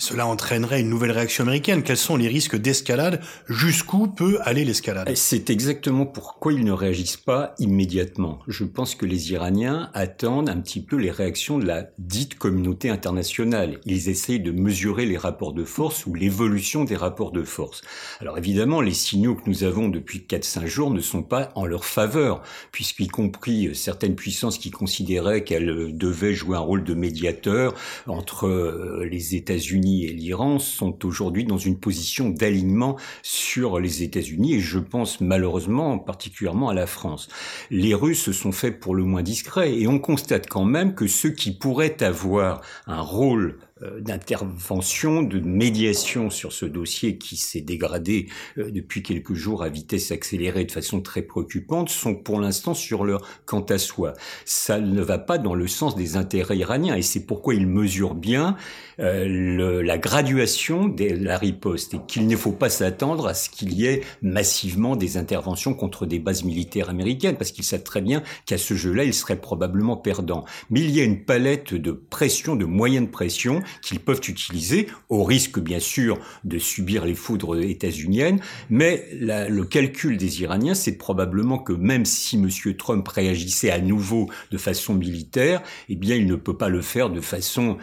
cela 0.00 0.26
entraînerait 0.26 0.80
une 0.80 0.88
nouvelle 0.88 1.10
réaction 1.10 1.44
américaine. 1.44 1.82
Quels 1.82 1.98
sont 1.98 2.16
les 2.16 2.26
risques 2.26 2.56
d'escalade? 2.56 3.20
Jusqu'où 3.48 4.08
peut 4.08 4.38
aller 4.40 4.64
l'escalade? 4.64 5.14
C'est 5.14 5.50
exactement 5.50 6.06
pourquoi 6.06 6.54
ils 6.54 6.64
ne 6.64 6.72
réagissent 6.72 7.18
pas 7.18 7.54
immédiatement. 7.58 8.38
Je 8.48 8.64
pense 8.64 8.94
que 8.94 9.04
les 9.04 9.32
Iraniens 9.32 9.90
attendent 9.92 10.48
un 10.48 10.58
petit 10.58 10.80
peu 10.82 10.96
les 10.96 11.10
réactions 11.10 11.58
de 11.58 11.66
la 11.66 11.90
dite 11.98 12.38
communauté 12.38 12.88
internationale. 12.88 13.78
Ils 13.84 14.08
essayent 14.08 14.40
de 14.40 14.52
mesurer 14.52 15.04
les 15.04 15.18
rapports 15.18 15.52
de 15.52 15.64
force 15.64 16.06
ou 16.06 16.14
l'évolution 16.14 16.84
des 16.84 16.96
rapports 16.96 17.30
de 17.30 17.42
force. 17.42 17.82
Alors 18.20 18.38
évidemment, 18.38 18.80
les 18.80 18.94
signaux 18.94 19.34
que 19.34 19.50
nous 19.50 19.64
avons 19.64 19.90
depuis 19.90 20.24
4-5 20.26 20.64
jours 20.64 20.90
ne 20.90 21.00
sont 21.00 21.22
pas 21.22 21.50
en 21.56 21.66
leur 21.66 21.84
faveur, 21.84 22.42
puisqu'y 22.72 23.06
compris 23.06 23.74
certaines 23.74 24.16
puissances 24.16 24.56
qui 24.56 24.70
considéraient 24.70 25.44
qu'elles 25.44 25.94
devaient 25.94 26.32
jouer 26.32 26.56
un 26.56 26.60
rôle 26.60 26.84
de 26.84 26.94
médiateur 26.94 27.74
entre 28.06 28.46
euh, 28.46 29.06
les 29.10 29.34
États-Unis 29.34 29.89
et 29.90 30.12
l'Iran 30.12 30.58
sont 30.58 31.04
aujourd'hui 31.04 31.44
dans 31.44 31.58
une 31.58 31.78
position 31.78 32.30
d'alignement 32.30 32.96
sur 33.22 33.80
les 33.80 34.02
États-Unis 34.02 34.54
et 34.54 34.60
je 34.60 34.78
pense 34.78 35.20
malheureusement 35.20 35.98
particulièrement 35.98 36.68
à 36.68 36.74
la 36.74 36.86
France. 36.86 37.28
Les 37.70 37.94
Russes 37.94 38.22
se 38.22 38.32
sont 38.32 38.52
faits 38.52 38.80
pour 38.80 38.94
le 38.94 39.04
moins 39.04 39.22
discrets 39.22 39.78
et 39.78 39.86
on 39.86 39.98
constate 39.98 40.48
quand 40.48 40.64
même 40.64 40.94
que 40.94 41.06
ceux 41.06 41.30
qui 41.30 41.52
pourraient 41.52 42.02
avoir 42.02 42.60
un 42.86 43.00
rôle 43.00 43.58
d'intervention, 44.00 45.22
de 45.22 45.40
médiation 45.40 46.30
sur 46.30 46.52
ce 46.52 46.66
dossier 46.66 47.18
qui 47.18 47.36
s'est 47.36 47.60
dégradé 47.60 48.28
euh, 48.58 48.70
depuis 48.70 49.02
quelques 49.02 49.34
jours 49.34 49.62
à 49.62 49.68
vitesse 49.68 50.10
accélérée 50.10 50.64
de 50.64 50.72
façon 50.72 51.00
très 51.00 51.22
préoccupante 51.22 51.88
sont 51.88 52.14
pour 52.14 52.40
l'instant 52.40 52.74
sur 52.74 53.04
leur 53.04 53.26
quant 53.46 53.62
à 53.62 53.78
soi. 53.78 54.12
Ça 54.44 54.80
ne 54.80 55.00
va 55.00 55.18
pas 55.18 55.38
dans 55.38 55.54
le 55.54 55.66
sens 55.66 55.96
des 55.96 56.16
intérêts 56.16 56.58
iraniens 56.58 56.96
et 56.96 57.02
c'est 57.02 57.24
pourquoi 57.24 57.54
ils 57.54 57.66
mesurent 57.66 58.14
bien 58.14 58.56
euh, 58.98 59.24
le, 59.26 59.82
la 59.82 59.98
graduation 59.98 60.88
de 60.88 61.04
la 61.04 61.38
riposte 61.38 61.94
et 61.94 62.00
qu'il 62.06 62.26
ne 62.26 62.36
faut 62.36 62.52
pas 62.52 62.70
s'attendre 62.70 63.26
à 63.26 63.34
ce 63.34 63.48
qu'il 63.48 63.72
y 63.72 63.86
ait 63.86 64.02
massivement 64.22 64.96
des 64.96 65.16
interventions 65.16 65.74
contre 65.74 66.06
des 66.06 66.18
bases 66.18 66.44
militaires 66.44 66.90
américaines 66.90 67.36
parce 67.36 67.50
qu'ils 67.50 67.64
savent 67.64 67.82
très 67.82 68.02
bien 68.02 68.22
qu'à 68.46 68.58
ce 68.58 68.74
jeu-là, 68.74 69.04
ils 69.04 69.14
seraient 69.14 69.40
probablement 69.40 69.96
perdants. 69.96 70.44
Mais 70.68 70.80
il 70.80 70.90
y 70.90 71.00
a 71.00 71.04
une 71.04 71.24
palette 71.24 71.74
de 71.74 71.92
pression, 71.92 72.56
de 72.56 72.64
moyens 72.64 73.06
de 73.06 73.10
pression 73.10 73.62
qu'ils 73.82 74.00
peuvent 74.00 74.20
utiliser, 74.28 74.86
au 75.08 75.24
risque 75.24 75.58
bien 75.58 75.80
sûr 75.80 76.18
de 76.44 76.58
subir 76.58 77.04
les 77.04 77.14
foudres 77.14 77.60
états-uniennes. 77.60 78.40
Mais 78.68 79.08
le 79.12 79.62
calcul 79.64 80.16
des 80.16 80.42
Iraniens, 80.42 80.74
c'est 80.74 80.96
probablement 80.96 81.58
que 81.58 81.72
même 81.72 82.04
si 82.04 82.36
M. 82.36 82.48
Trump 82.76 83.06
réagissait 83.08 83.70
à 83.70 83.80
nouveau 83.80 84.28
de 84.50 84.58
façon 84.58 84.94
militaire, 84.94 85.62
eh 85.88 85.96
bien, 85.96 86.16
il 86.16 86.26
ne 86.26 86.36
peut 86.36 86.56
pas 86.56 86.68
le 86.68 86.82
faire 86.82 87.10
de 87.10 87.20
façon 87.20 87.78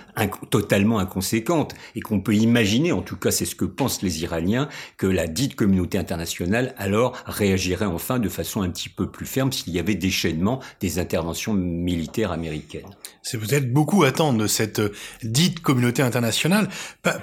totalement 0.50 1.00
inconséquente, 1.00 1.74
et 1.96 2.02
qu'on 2.02 2.22
peut 2.22 2.36
imaginer, 2.36 2.92
en 2.92 3.02
tout 3.02 3.18
cas, 3.18 3.32
c'est 3.32 3.46
ce 3.46 3.56
que 3.56 3.66
pensent 3.66 4.02
les 4.02 4.24
Iraniens, 4.24 4.70
que 4.98 5.08
la 5.08 5.28
dite 5.28 5.56
communauté 5.56 5.98
internationale 5.98 6.74
alors 6.78 7.18
réagirait 7.26 7.86
enfin 7.86 8.20
de 8.20 8.30
façon 8.30 8.62
un 8.62 8.70
petit 8.70 8.90
peu 8.90 9.10
plus 9.10 9.26
ferme 9.26 9.52
s'il 9.52 9.74
y 9.74 9.80
avait 9.80 9.96
déchaînement 9.96 10.62
des 10.80 11.00
interventions 11.00 11.54
militaires 11.54 12.32
américaines. 12.32 12.90
C'est 13.24 13.38
peut-être 13.38 13.74
beaucoup 13.74 14.04
attendre 14.04 14.40
de 14.40 14.48
cette 14.48 14.80
euh, 14.80 14.94
dite 15.24 15.60
communauté 15.60 15.77
internationale. 15.86 16.70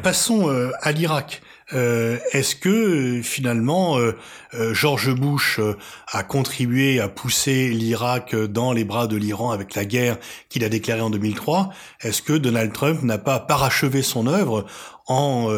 passons 0.02 0.48
euh, 0.48 0.70
à 0.82 0.92
l'Irak. 0.92 1.42
Euh, 1.72 2.18
est-ce 2.32 2.54
que 2.56 3.22
finalement 3.22 3.98
George 4.72 5.14
Bush 5.14 5.58
a 6.12 6.22
contribué 6.22 7.00
à 7.00 7.08
pousser 7.08 7.70
l'Irak 7.70 8.36
dans 8.36 8.72
les 8.72 8.84
bras 8.84 9.06
de 9.06 9.16
l'Iran 9.16 9.50
avec 9.50 9.74
la 9.74 9.84
guerre 9.84 10.18
qu'il 10.48 10.62
a 10.62 10.68
déclarée 10.68 11.00
en 11.00 11.10
2003 11.10 11.70
Est-ce 12.02 12.22
que 12.22 12.34
Donald 12.34 12.72
Trump 12.72 13.02
n'a 13.02 13.18
pas 13.18 13.40
parachevé 13.40 14.02
son 14.02 14.26
œuvre 14.26 14.66
en 15.06 15.48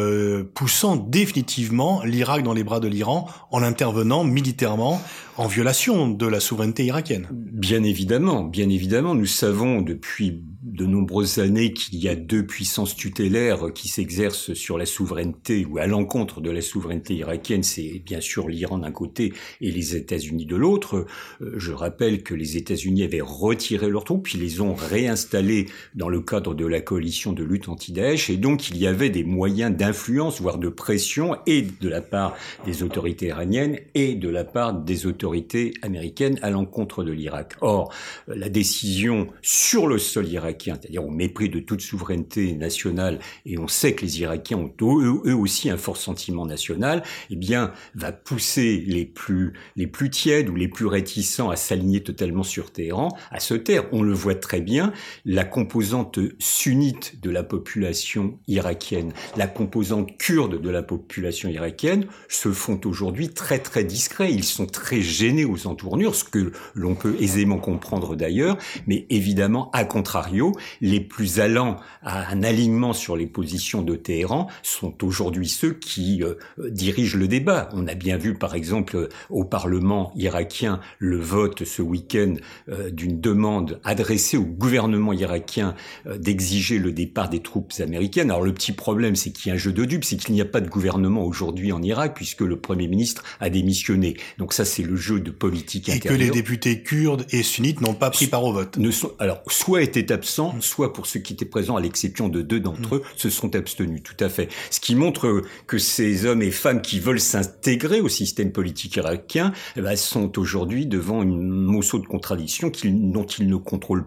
poussant 0.53 0.97
définitivement 0.97 2.03
l'Irak 2.03 2.43
dans 2.43 2.53
les 2.53 2.63
bras 2.63 2.79
de 2.79 2.87
l'Iran, 2.87 3.27
en 3.51 3.63
intervenant 3.63 4.23
militairement 4.23 5.01
en 5.37 5.47
violation 5.47 6.09
de 6.09 6.25
la 6.25 6.39
souveraineté 6.39 6.85
irakienne. 6.85 7.27
Bien 7.31 7.83
évidemment, 7.83 8.43
bien 8.43 8.69
évidemment, 8.69 9.13
nous 9.13 9.27
savons 9.27 9.81
depuis 9.81 10.41
de 10.63 10.85
nombreuses 10.85 11.37
années 11.39 11.73
qu'il 11.73 11.99
y 11.99 12.09
a 12.09 12.15
deux 12.15 12.45
puissances 12.45 12.95
tutélaires 12.95 13.71
qui 13.73 13.87
s'exercent 13.87 14.53
sur 14.53 14.77
la 14.77 14.85
souveraineté 14.85 15.65
ou 15.65 15.77
à 15.77 15.85
l'encontre 15.85 16.41
de 16.41 16.49
la 16.49 16.61
souveraineté 16.61 17.15
irakienne, 17.15 17.63
c'est 17.63 18.01
bien 18.05 18.19
sûr 18.19 18.49
l'Iran 18.49 18.79
d'un 18.79 18.91
côté 18.91 19.33
et 19.61 19.71
les 19.71 19.95
États-Unis 19.95 20.45
de 20.45 20.55
l'autre. 20.55 21.05
Euh, 21.41 21.53
je 21.57 21.71
rappelle 21.71 22.23
que 22.23 22.33
les 22.33 22.57
États-Unis 22.57 23.03
avaient 23.03 23.21
retiré 23.21 23.89
leurs 23.89 24.03
troupes, 24.03 24.23
puis 24.23 24.37
les 24.37 24.59
ont 24.59 24.73
réinstallées 24.73 25.67
dans 25.95 26.09
le 26.09 26.21
cadre 26.21 26.55
de 26.55 26.65
la 26.65 26.81
coalition 26.81 27.31
de 27.31 27.43
lutte 27.43 27.69
anti-Daesh, 27.69 28.29
et 28.29 28.37
donc 28.37 28.69
il 28.69 28.77
y 28.77 28.87
avait 28.87 29.09
des 29.09 29.23
moyens 29.37 29.75
d'influence, 29.75 30.41
voire 30.41 30.57
de 30.57 30.67
pression, 30.67 31.37
et 31.45 31.61
de 31.61 31.89
la 31.89 32.01
part 32.01 32.35
des 32.65 32.81
autorités 32.81 33.27
iraniennes 33.27 33.77
et 33.93 34.15
de 34.15 34.29
la 34.29 34.43
part 34.43 34.73
des 34.73 35.05
autorités 35.05 35.75
américaines 35.83 36.39
à 36.41 36.49
l'encontre 36.49 37.03
de 37.03 37.11
l'Irak. 37.11 37.53
Or, 37.61 37.93
la 38.27 38.49
décision 38.49 39.27
sur 39.43 39.85
le 39.85 39.99
sol 39.99 40.27
irakien 40.27 40.75
c'est-à-dire 40.81 41.05
au 41.05 41.11
mépris 41.11 41.49
de 41.49 41.59
toute 41.59 41.81
souveraineté 41.81 42.53
nationale, 42.53 43.19
et 43.45 43.59
on 43.59 43.67
sait 43.67 43.93
que 43.93 44.01
les 44.01 44.21
Irakiens 44.21 44.57
ont 44.57 44.73
eux, 44.81 45.35
aussi 45.35 45.69
un 45.69 45.77
fort 45.77 45.97
sentiment 45.97 46.47
national, 46.47 47.03
eh 47.29 47.35
bien, 47.35 47.71
va 47.93 48.11
pousser 48.11 48.83
les 48.87 49.05
plus, 49.05 49.53
les 49.75 49.87
plus 49.87 50.09
tièdes 50.09 50.49
ou 50.49 50.55
les 50.55 50.67
plus 50.67 50.87
réticents 50.87 51.51
à 51.51 51.55
s'aligner 51.55 52.01
totalement 52.01 52.43
sur 52.43 52.71
Téhéran 52.71 53.15
à 53.29 53.39
se 53.39 53.53
taire. 53.53 53.85
On 53.91 54.01
le 54.01 54.13
voit 54.13 54.35
très 54.35 54.61
bien, 54.61 54.93
la 55.25 55.43
composante 55.43 56.19
sunnite 56.39 57.21
de 57.21 57.29
la 57.29 57.43
population 57.43 58.39
irakienne, 58.47 59.13
la 59.35 59.47
composante 59.47 60.17
kurde 60.17 60.61
de 60.61 60.69
la 60.69 60.83
population 60.83 61.49
irakienne 61.49 62.05
se 62.29 62.51
font 62.51 62.79
aujourd'hui 62.85 63.29
très 63.29 63.59
très 63.59 63.83
discrets. 63.83 64.31
Ils 64.31 64.43
sont 64.43 64.65
très 64.65 65.01
gênés 65.01 65.45
aux 65.45 65.67
entournures, 65.67 66.15
ce 66.15 66.23
que 66.23 66.51
l'on 66.73 66.95
peut 66.95 67.15
aisément 67.19 67.57
comprendre 67.57 68.15
d'ailleurs, 68.15 68.57
mais 68.87 69.05
évidemment, 69.09 69.69
à 69.73 69.85
contrario, 69.85 70.53
les 70.81 70.99
plus 70.99 71.39
allants 71.39 71.77
à 72.01 72.31
un 72.31 72.43
alignement 72.43 72.93
sur 72.93 73.15
les 73.17 73.27
positions 73.27 73.81
de 73.81 73.95
Téhéran 73.95 74.47
sont 74.63 75.03
aujourd'hui 75.03 75.47
ceux 75.47 75.73
qui 75.73 76.23
euh, 76.23 76.35
dirigent 76.69 77.17
le 77.17 77.27
débat. 77.27 77.69
On 77.73 77.87
a 77.87 77.95
bien 77.95 78.17
vu 78.17 78.33
par 78.33 78.55
exemple 78.55 79.09
au 79.29 79.43
Parlement 79.43 80.11
irakien 80.15 80.79
le 80.99 81.19
vote 81.19 81.63
ce 81.65 81.81
week-end 81.81 82.35
euh, 82.69 82.89
d'une 82.89 83.19
demande 83.19 83.79
adressée 83.83 84.37
au 84.37 84.43
gouvernement 84.43 85.13
irakien 85.13 85.75
euh, 86.05 86.17
d'exiger 86.17 86.79
le 86.79 86.91
départ 86.91 87.29
des 87.29 87.41
troupes 87.41 87.73
américaines. 87.79 88.31
Alors 88.31 88.43
le 88.43 88.53
petit 88.53 88.71
problème 88.71 89.15
c'est 89.17 89.31
qu'il 89.31 89.49
y 89.49 89.51
a 89.51 89.55
un 89.55 89.57
jeu 89.57 89.73
de 89.73 89.83
dupes, 89.85 90.05
c'est 90.05 90.17
qu'il 90.17 90.33
n'y 90.33 90.41
a 90.41 90.45
pas 90.45 90.61
de 90.61 90.69
gouvernement 90.69 91.25
aujourd'hui 91.25 91.71
en 91.71 91.81
Irak 91.81 92.13
puisque 92.15 92.41
le 92.41 92.57
Premier 92.57 92.87
ministre 92.87 93.23
a 93.39 93.49
démissionné. 93.49 94.15
Donc 94.37 94.53
ça 94.53 94.63
c'est 94.63 94.83
le 94.83 94.95
jeu 94.95 95.19
de 95.19 95.31
politique 95.31 95.89
intérieure. 95.89 96.21
Et 96.21 96.25
que 96.25 96.31
les 96.31 96.31
députés 96.31 96.83
kurdes 96.83 97.25
et 97.31 97.43
sunnites 97.43 97.81
n'ont 97.81 97.93
pas 97.93 98.09
pris 98.09 98.27
part 98.27 98.43
au 98.43 98.53
vote. 98.53 98.77
Ne 98.77 98.91
sont, 98.91 99.11
alors 99.19 99.41
soit 99.47 99.81
étaient 99.81 100.11
absents 100.11 100.55
soit 100.61 100.93
pour 100.93 101.07
ceux 101.07 101.19
qui 101.19 101.33
étaient 101.33 101.45
présents, 101.45 101.75
à 101.75 101.81
l'exception 101.81 102.29
de 102.29 102.41
deux 102.41 102.59
d'entre 102.59 102.95
eux, 102.95 103.03
se 103.15 103.29
sont 103.29 103.55
abstenus. 103.55 104.03
Tout 104.03 104.21
à 104.23 104.29
fait. 104.29 104.49
Ce 104.69 104.79
qui 104.79 104.95
montre 104.95 105.41
que 105.65 105.77
ces 105.77 106.25
hommes 106.25 106.41
et 106.41 106.51
femmes 106.51 106.81
qui 106.81 106.99
veulent 106.99 107.19
s'intégrer 107.19 108.01
au 108.01 108.09
système 108.09 108.51
politique 108.51 108.95
irakien 108.95 109.53
eh 109.75 109.81
ben, 109.81 109.95
sont 109.95 110.37
aujourd'hui 110.37 110.85
devant 110.85 111.23
une 111.23 111.49
mousseau 111.49 111.99
de 111.99 112.05
contradictions 112.05 112.71
dont 112.83 113.25
ils 113.25 113.47
ne 113.47 113.55
contrôlent 113.55 114.05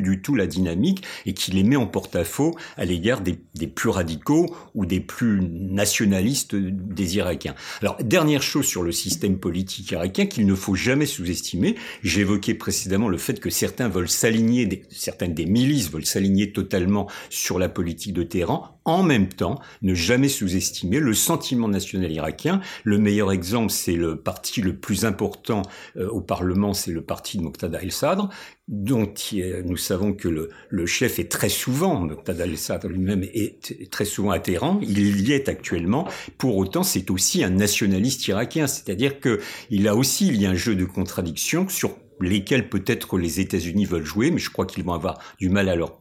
du 0.00 0.22
tout 0.22 0.34
la 0.34 0.46
dynamique 0.46 1.04
et 1.26 1.34
qui 1.34 1.50
les 1.50 1.62
met 1.62 1.76
en 1.76 1.86
porte-à-faux 1.86 2.56
à 2.76 2.84
l'égard 2.84 3.20
des, 3.20 3.36
plus 3.66 3.90
radicaux 3.90 4.54
ou 4.74 4.86
des 4.86 5.00
plus 5.00 5.40
nationalistes 5.42 6.54
des 6.54 7.16
Irakiens. 7.16 7.54
Alors, 7.80 7.96
dernière 8.02 8.42
chose 8.42 8.66
sur 8.66 8.82
le 8.82 8.92
système 8.92 9.38
politique 9.38 9.90
irakien 9.90 10.26
qu'il 10.26 10.46
ne 10.46 10.54
faut 10.54 10.74
jamais 10.74 11.06
sous-estimer. 11.06 11.76
J'évoquais 12.02 12.54
précédemment 12.54 13.08
le 13.08 13.18
fait 13.18 13.40
que 13.40 13.50
certains 13.50 13.88
veulent 13.88 14.08
s'aligner, 14.08 14.84
certaines 14.90 15.34
des 15.34 15.46
milices 15.46 15.90
veulent 15.90 16.06
s'aligner 16.06 16.52
totalement 16.52 17.08
sur 17.30 17.58
la 17.58 17.68
politique 17.68 18.12
de 18.12 18.22
Téhéran. 18.22 18.78
En 18.84 19.02
même 19.02 19.28
temps, 19.28 19.60
ne 19.82 19.94
jamais 19.94 20.28
sous-estimer 20.28 20.98
le 20.98 21.14
sentiment 21.14 21.68
national 21.68 22.10
irakien. 22.10 22.60
Le 22.84 22.98
meilleur 22.98 23.32
exemple, 23.32 23.70
c'est 23.70 23.94
le 23.94 24.16
parti 24.16 24.60
le 24.60 24.76
plus 24.76 25.04
important 25.04 25.62
euh, 25.96 26.08
au 26.08 26.20
Parlement, 26.20 26.74
c'est 26.74 26.92
le 26.92 27.02
parti 27.02 27.38
de 27.38 27.42
Moqtada 27.42 27.80
el-Sadr, 27.80 28.28
dont 28.68 29.12
nous 29.64 29.76
savons 29.76 30.12
que 30.12 30.28
le, 30.28 30.86
chef 30.86 31.18
est 31.18 31.30
très 31.30 31.48
souvent, 31.48 32.00
Moqtada 32.00 32.44
el-Sadr 32.44 32.88
lui-même 32.88 33.22
est 33.22 33.90
très 33.90 34.04
souvent 34.04 34.30
à 34.30 34.38
il 34.82 35.20
y 35.28 35.32
est 35.32 35.48
actuellement, 35.48 36.08
pour 36.38 36.56
autant 36.56 36.82
c'est 36.82 37.10
aussi 37.10 37.44
un 37.44 37.50
nationaliste 37.50 38.26
irakien, 38.28 38.66
c'est-à-dire 38.66 39.20
que 39.20 39.40
il 39.70 39.88
a 39.88 39.94
aussi, 39.94 40.26
il 40.26 40.40
y 40.40 40.46
a 40.46 40.50
un 40.50 40.54
jeu 40.54 40.74
de 40.74 40.84
contradictions 40.84 41.68
sur 41.68 41.96
lesquels 42.22 42.68
peut-être 42.68 43.18
les 43.18 43.40
États-Unis 43.40 43.84
veulent 43.84 44.04
jouer, 44.04 44.30
mais 44.30 44.38
je 44.38 44.50
crois 44.50 44.66
qu'ils 44.66 44.84
vont 44.84 44.94
avoir 44.94 45.18
du 45.38 45.48
mal 45.48 45.68
à, 45.68 45.76
leur, 45.76 45.98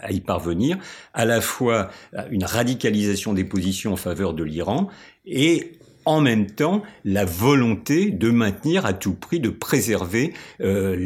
à 0.00 0.12
y 0.12 0.20
parvenir, 0.20 0.78
à 1.12 1.24
la 1.24 1.40
fois 1.40 1.90
une 2.30 2.44
radicalisation 2.44 3.32
des 3.32 3.44
positions 3.44 3.92
en 3.92 3.96
faveur 3.96 4.34
de 4.34 4.44
l'Iran 4.44 4.88
et 5.26 5.72
en 6.04 6.20
même 6.20 6.46
temps 6.46 6.82
la 7.04 7.24
volonté 7.24 8.10
de 8.10 8.30
maintenir 8.30 8.86
à 8.86 8.92
tout 8.92 9.14
prix, 9.14 9.40
de 9.40 9.48
préserver 9.48 10.34
euh, 10.60 10.96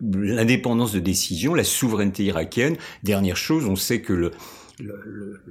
l'indépendance 0.00 0.92
de 0.92 1.00
décision, 1.00 1.54
la 1.54 1.64
souveraineté 1.64 2.24
irakienne. 2.24 2.76
Dernière 3.02 3.36
chose, 3.36 3.66
on 3.66 3.76
sait 3.76 4.00
que 4.00 4.12
le, 4.12 4.32
le, 4.80 5.42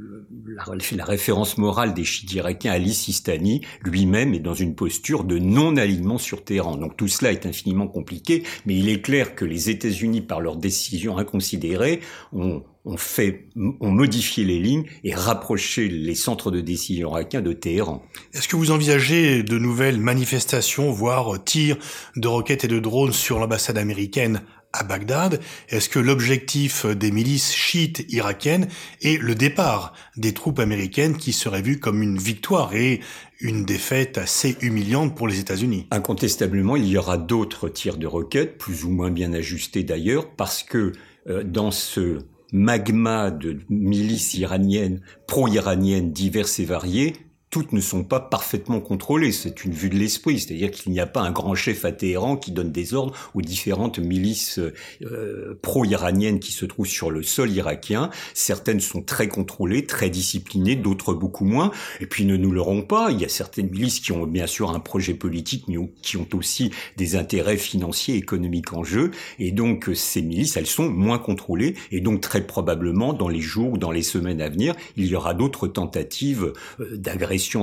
la, 0.47 0.63
la, 0.95 1.05
référence 1.05 1.57
morale 1.57 1.93
des 1.93 2.03
chiites 2.03 2.33
irakiens, 2.33 2.71
Ali 2.71 2.93
Sistani, 2.93 3.61
lui-même 3.83 4.33
est 4.33 4.39
dans 4.39 4.53
une 4.53 4.75
posture 4.75 5.23
de 5.23 5.37
non-alignement 5.37 6.17
sur 6.17 6.43
Téhéran. 6.43 6.75
Donc 6.77 6.97
tout 6.97 7.07
cela 7.07 7.31
est 7.31 7.45
infiniment 7.45 7.87
compliqué, 7.87 8.43
mais 8.65 8.75
il 8.75 8.89
est 8.89 9.01
clair 9.01 9.35
que 9.35 9.45
les 9.45 9.69
États-Unis, 9.69 10.21
par 10.21 10.41
leurs 10.41 10.57
décisions 10.57 11.17
inconsidérées, 11.17 12.01
ont, 12.33 12.63
ont, 12.85 12.97
fait, 12.97 13.47
ont 13.55 13.91
modifié 13.91 14.43
les 14.43 14.59
lignes 14.59 14.85
et 15.03 15.13
rapproché 15.13 15.87
les 15.87 16.15
centres 16.15 16.51
de 16.51 16.61
décision 16.61 17.11
irakiens 17.11 17.41
de 17.41 17.53
Téhéran. 17.53 18.03
Est-ce 18.33 18.47
que 18.47 18.55
vous 18.55 18.71
envisagez 18.71 19.43
de 19.43 19.57
nouvelles 19.57 19.99
manifestations, 19.99 20.91
voire 20.91 21.43
tirs 21.43 21.77
de 22.15 22.27
roquettes 22.27 22.65
et 22.65 22.67
de 22.67 22.79
drones 22.79 23.13
sur 23.13 23.39
l'ambassade 23.39 23.77
américaine 23.77 24.41
à 24.73 24.83
Bagdad. 24.83 25.39
Est-ce 25.69 25.89
que 25.89 25.99
l'objectif 25.99 26.85
des 26.85 27.11
milices 27.11 27.53
chiites 27.53 28.05
irakiennes 28.09 28.67
est 29.01 29.21
le 29.21 29.35
départ 29.35 29.93
des 30.17 30.33
troupes 30.33 30.59
américaines 30.59 31.17
qui 31.17 31.33
serait 31.33 31.61
vu 31.61 31.79
comme 31.79 32.03
une 32.03 32.17
victoire 32.17 32.75
et 32.75 32.99
une 33.39 33.65
défaite 33.65 34.17
assez 34.17 34.57
humiliante 34.61 35.15
pour 35.15 35.27
les 35.27 35.39
États-Unis? 35.39 35.87
Incontestablement, 35.91 36.75
il 36.75 36.87
y 36.87 36.97
aura 36.97 37.17
d'autres 37.17 37.69
tirs 37.69 37.97
de 37.97 38.07
roquettes, 38.07 38.57
plus 38.57 38.83
ou 38.83 38.89
moins 38.89 39.11
bien 39.11 39.33
ajustés 39.33 39.83
d'ailleurs, 39.83 40.29
parce 40.31 40.63
que 40.63 40.91
euh, 41.27 41.43
dans 41.43 41.71
ce 41.71 42.19
magma 42.51 43.31
de 43.31 43.59
milices 43.69 44.33
iraniennes, 44.33 45.01
pro-iraniennes 45.27 46.11
diverses 46.11 46.59
et 46.59 46.65
variées, 46.65 47.13
toutes 47.49 47.73
ne 47.73 47.81
sont 47.81 48.03
pas 48.03 48.19
parfaitement 48.19 48.79
contrôlées. 48.79 49.31
C'est 49.31 49.65
une 49.65 49.71
vue 49.71 49.89
de 49.89 49.95
l'esprit, 49.95 50.39
c'est-à-dire 50.39 50.69
qu'il 50.69 50.91
n'y 50.91 50.99
a 50.99 51.07
pas 51.07 51.21
un 51.21 51.31
grand 51.31 51.55
chef 51.55 51.83
à 51.83 51.91
Téhéran 51.91 52.37
qui 52.37 52.51
donne 52.51 52.71
des 52.71 52.93
ordres 52.93 53.15
aux 53.33 53.41
différentes 53.41 53.97
milices 53.97 54.59
euh, 55.01 55.57
pro-iraniennes 55.61 56.39
qui 56.39 56.51
se 56.51 56.65
trouvent 56.65 56.85
sur 56.85 57.09
le 57.09 57.23
sol 57.23 57.51
irakien. 57.51 58.11
Certaines 58.35 58.79
sont 58.79 59.01
très 59.01 59.27
contrôlées, 59.27 59.85
très 59.85 60.09
disciplinées, 60.09 60.75
d'autres 60.75 61.13
beaucoup 61.13 61.45
moins. 61.45 61.71
Et 61.99 62.05
puis 62.05 62.25
ne 62.25 62.37
nous 62.37 62.51
leurrons 62.51 62.83
pas, 62.83 63.09
il 63.11 63.19
y 63.19 63.25
a 63.25 63.29
certaines 63.29 63.69
milices 63.69 63.99
qui 63.99 64.11
ont 64.11 64.27
bien 64.27 64.47
sûr 64.47 64.69
un 64.69 64.79
projet 64.79 65.15
politique, 65.15 65.65
mais 65.67 65.77
qui 66.03 66.17
ont 66.17 66.27
aussi 66.33 66.71
des 66.97 67.15
intérêts 67.15 67.57
financiers, 67.57 68.15
économiques 68.15 68.73
en 68.73 68.83
jeu. 68.83 69.09
Et 69.39 69.51
donc 69.51 69.89
ces 69.95 70.21
milices, 70.21 70.55
elles 70.55 70.67
sont 70.67 70.89
moins 70.89 71.17
contrôlées. 71.17 71.75
Et 71.91 71.99
donc 71.99 72.21
très 72.21 72.45
probablement, 72.45 73.13
dans 73.13 73.27
les 73.27 73.41
jours 73.41 73.73
ou 73.73 73.77
dans 73.79 73.91
les 73.91 74.03
semaines 74.03 74.41
à 74.41 74.49
venir, 74.49 74.75
il 74.97 75.07
y 75.07 75.15
aura 75.15 75.33
d'autres 75.33 75.67
tentatives 75.67 76.53
euh, 76.79 76.97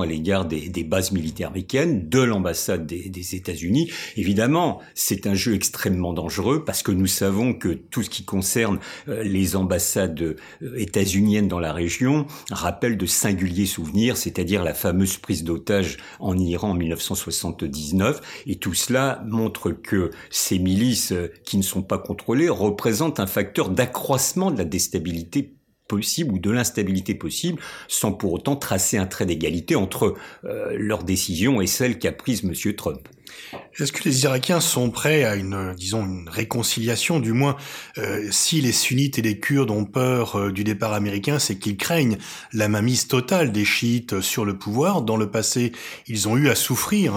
à 0.01 0.07
l'égard 0.07 0.47
des, 0.47 0.85
bases 0.85 1.13
militaires 1.13 1.49
américaines, 1.49 2.09
de 2.09 2.21
l'ambassade 2.21 2.87
des, 2.87 3.35
États-Unis. 3.35 3.91
Évidemment, 4.17 4.81
c'est 4.95 5.27
un 5.27 5.35
jeu 5.35 5.55
extrêmement 5.55 6.13
dangereux 6.13 6.65
parce 6.65 6.83
que 6.83 6.93
nous 6.93 7.07
savons 7.07 7.55
que 7.55 7.69
tout 7.69 8.03
ce 8.03 8.11
qui 8.11 8.25
concerne 8.25 8.79
euh, 9.09 9.23
les 9.23 9.57
ambassades 9.57 10.21
euh, 10.21 10.37
états-uniennes 10.77 11.49
dans 11.49 11.59
la 11.59 11.73
région 11.73 12.27
rappelle 12.51 12.97
de 12.97 13.07
singuliers 13.07 13.67
souvenirs, 13.67 14.17
c'est-à-dire 14.17 14.63
la 14.63 14.75
fameuse 14.75 15.17
prise 15.17 15.45
d'otage 15.45 15.97
en 16.21 16.39
Iran 16.39 16.71
en 16.71 16.75
1979. 16.75 18.21
Et 18.47 18.57
tout 18.57 18.75
cela 18.75 19.23
montre 19.27 19.71
que 19.73 20.11
ces 20.31 20.59
milices 20.59 21.13
euh, 21.13 21.33
qui 21.45 21.57
ne 21.57 21.63
sont 21.63 21.83
pas 21.83 21.99
contrôlées 21.99 22.49
représentent 22.49 23.21
un 23.21 23.27
facteur 23.27 23.71
d'accroissement 23.71 24.51
de 24.51 24.59
la 24.59 24.65
déstabilité 24.65 25.56
possible 25.89 26.33
ou 26.33 26.39
de 26.39 26.51
l'instabilité 26.51 27.15
possible 27.15 27.61
sans 27.89 28.13
pour 28.13 28.33
autant 28.33 28.57
tracer 28.57 28.99
un 28.99 29.07
trait 29.07 29.27
d'égalité 29.27 29.77
entre 29.77 30.15
euh, 30.45 30.77
leur 30.79 31.05
décision 31.05 31.61
et 31.61 31.67
celle 31.67 31.99
qu'a 31.99 32.13
prise 32.13 32.45
M. 32.45 32.75
Trump. 32.75 33.09
Est-ce 33.79 33.93
que 33.93 34.05
les 34.05 34.25
Irakiens 34.25 34.61
sont 34.61 34.91
prêts 34.91 35.25
à 35.25 35.35
une, 35.35 35.75
disons, 35.77 36.05
une 36.05 36.29
réconciliation 36.29 37.21
Du 37.21 37.33
moins, 37.33 37.57
euh, 37.99 38.27
si 38.31 38.61
les 38.61 38.73
sunnites 38.73 39.19
et 39.19 39.23
les 39.23 39.39
Kurdes 39.39 39.71
ont 39.71 39.85
peur 39.85 40.37
euh, 40.37 40.53
du 40.53 40.65
départ 40.65 40.93
américain, 40.93 41.39
c'est 41.39 41.57
qu'ils 41.57 41.77
craignent 41.77 42.19
la 42.53 42.69
mainmise 42.69 43.09
totale 43.09 43.53
des 43.53 43.65
chiites 43.65 44.21
sur 44.21 44.45
le 44.45 44.57
pouvoir. 44.57 45.03
Dans 45.03 45.17
le 45.17 45.31
passé, 45.31 45.73
ils 46.07 46.29
ont 46.29 46.37
eu 46.37 46.49
à 46.49 46.55
souffrir 46.55 47.15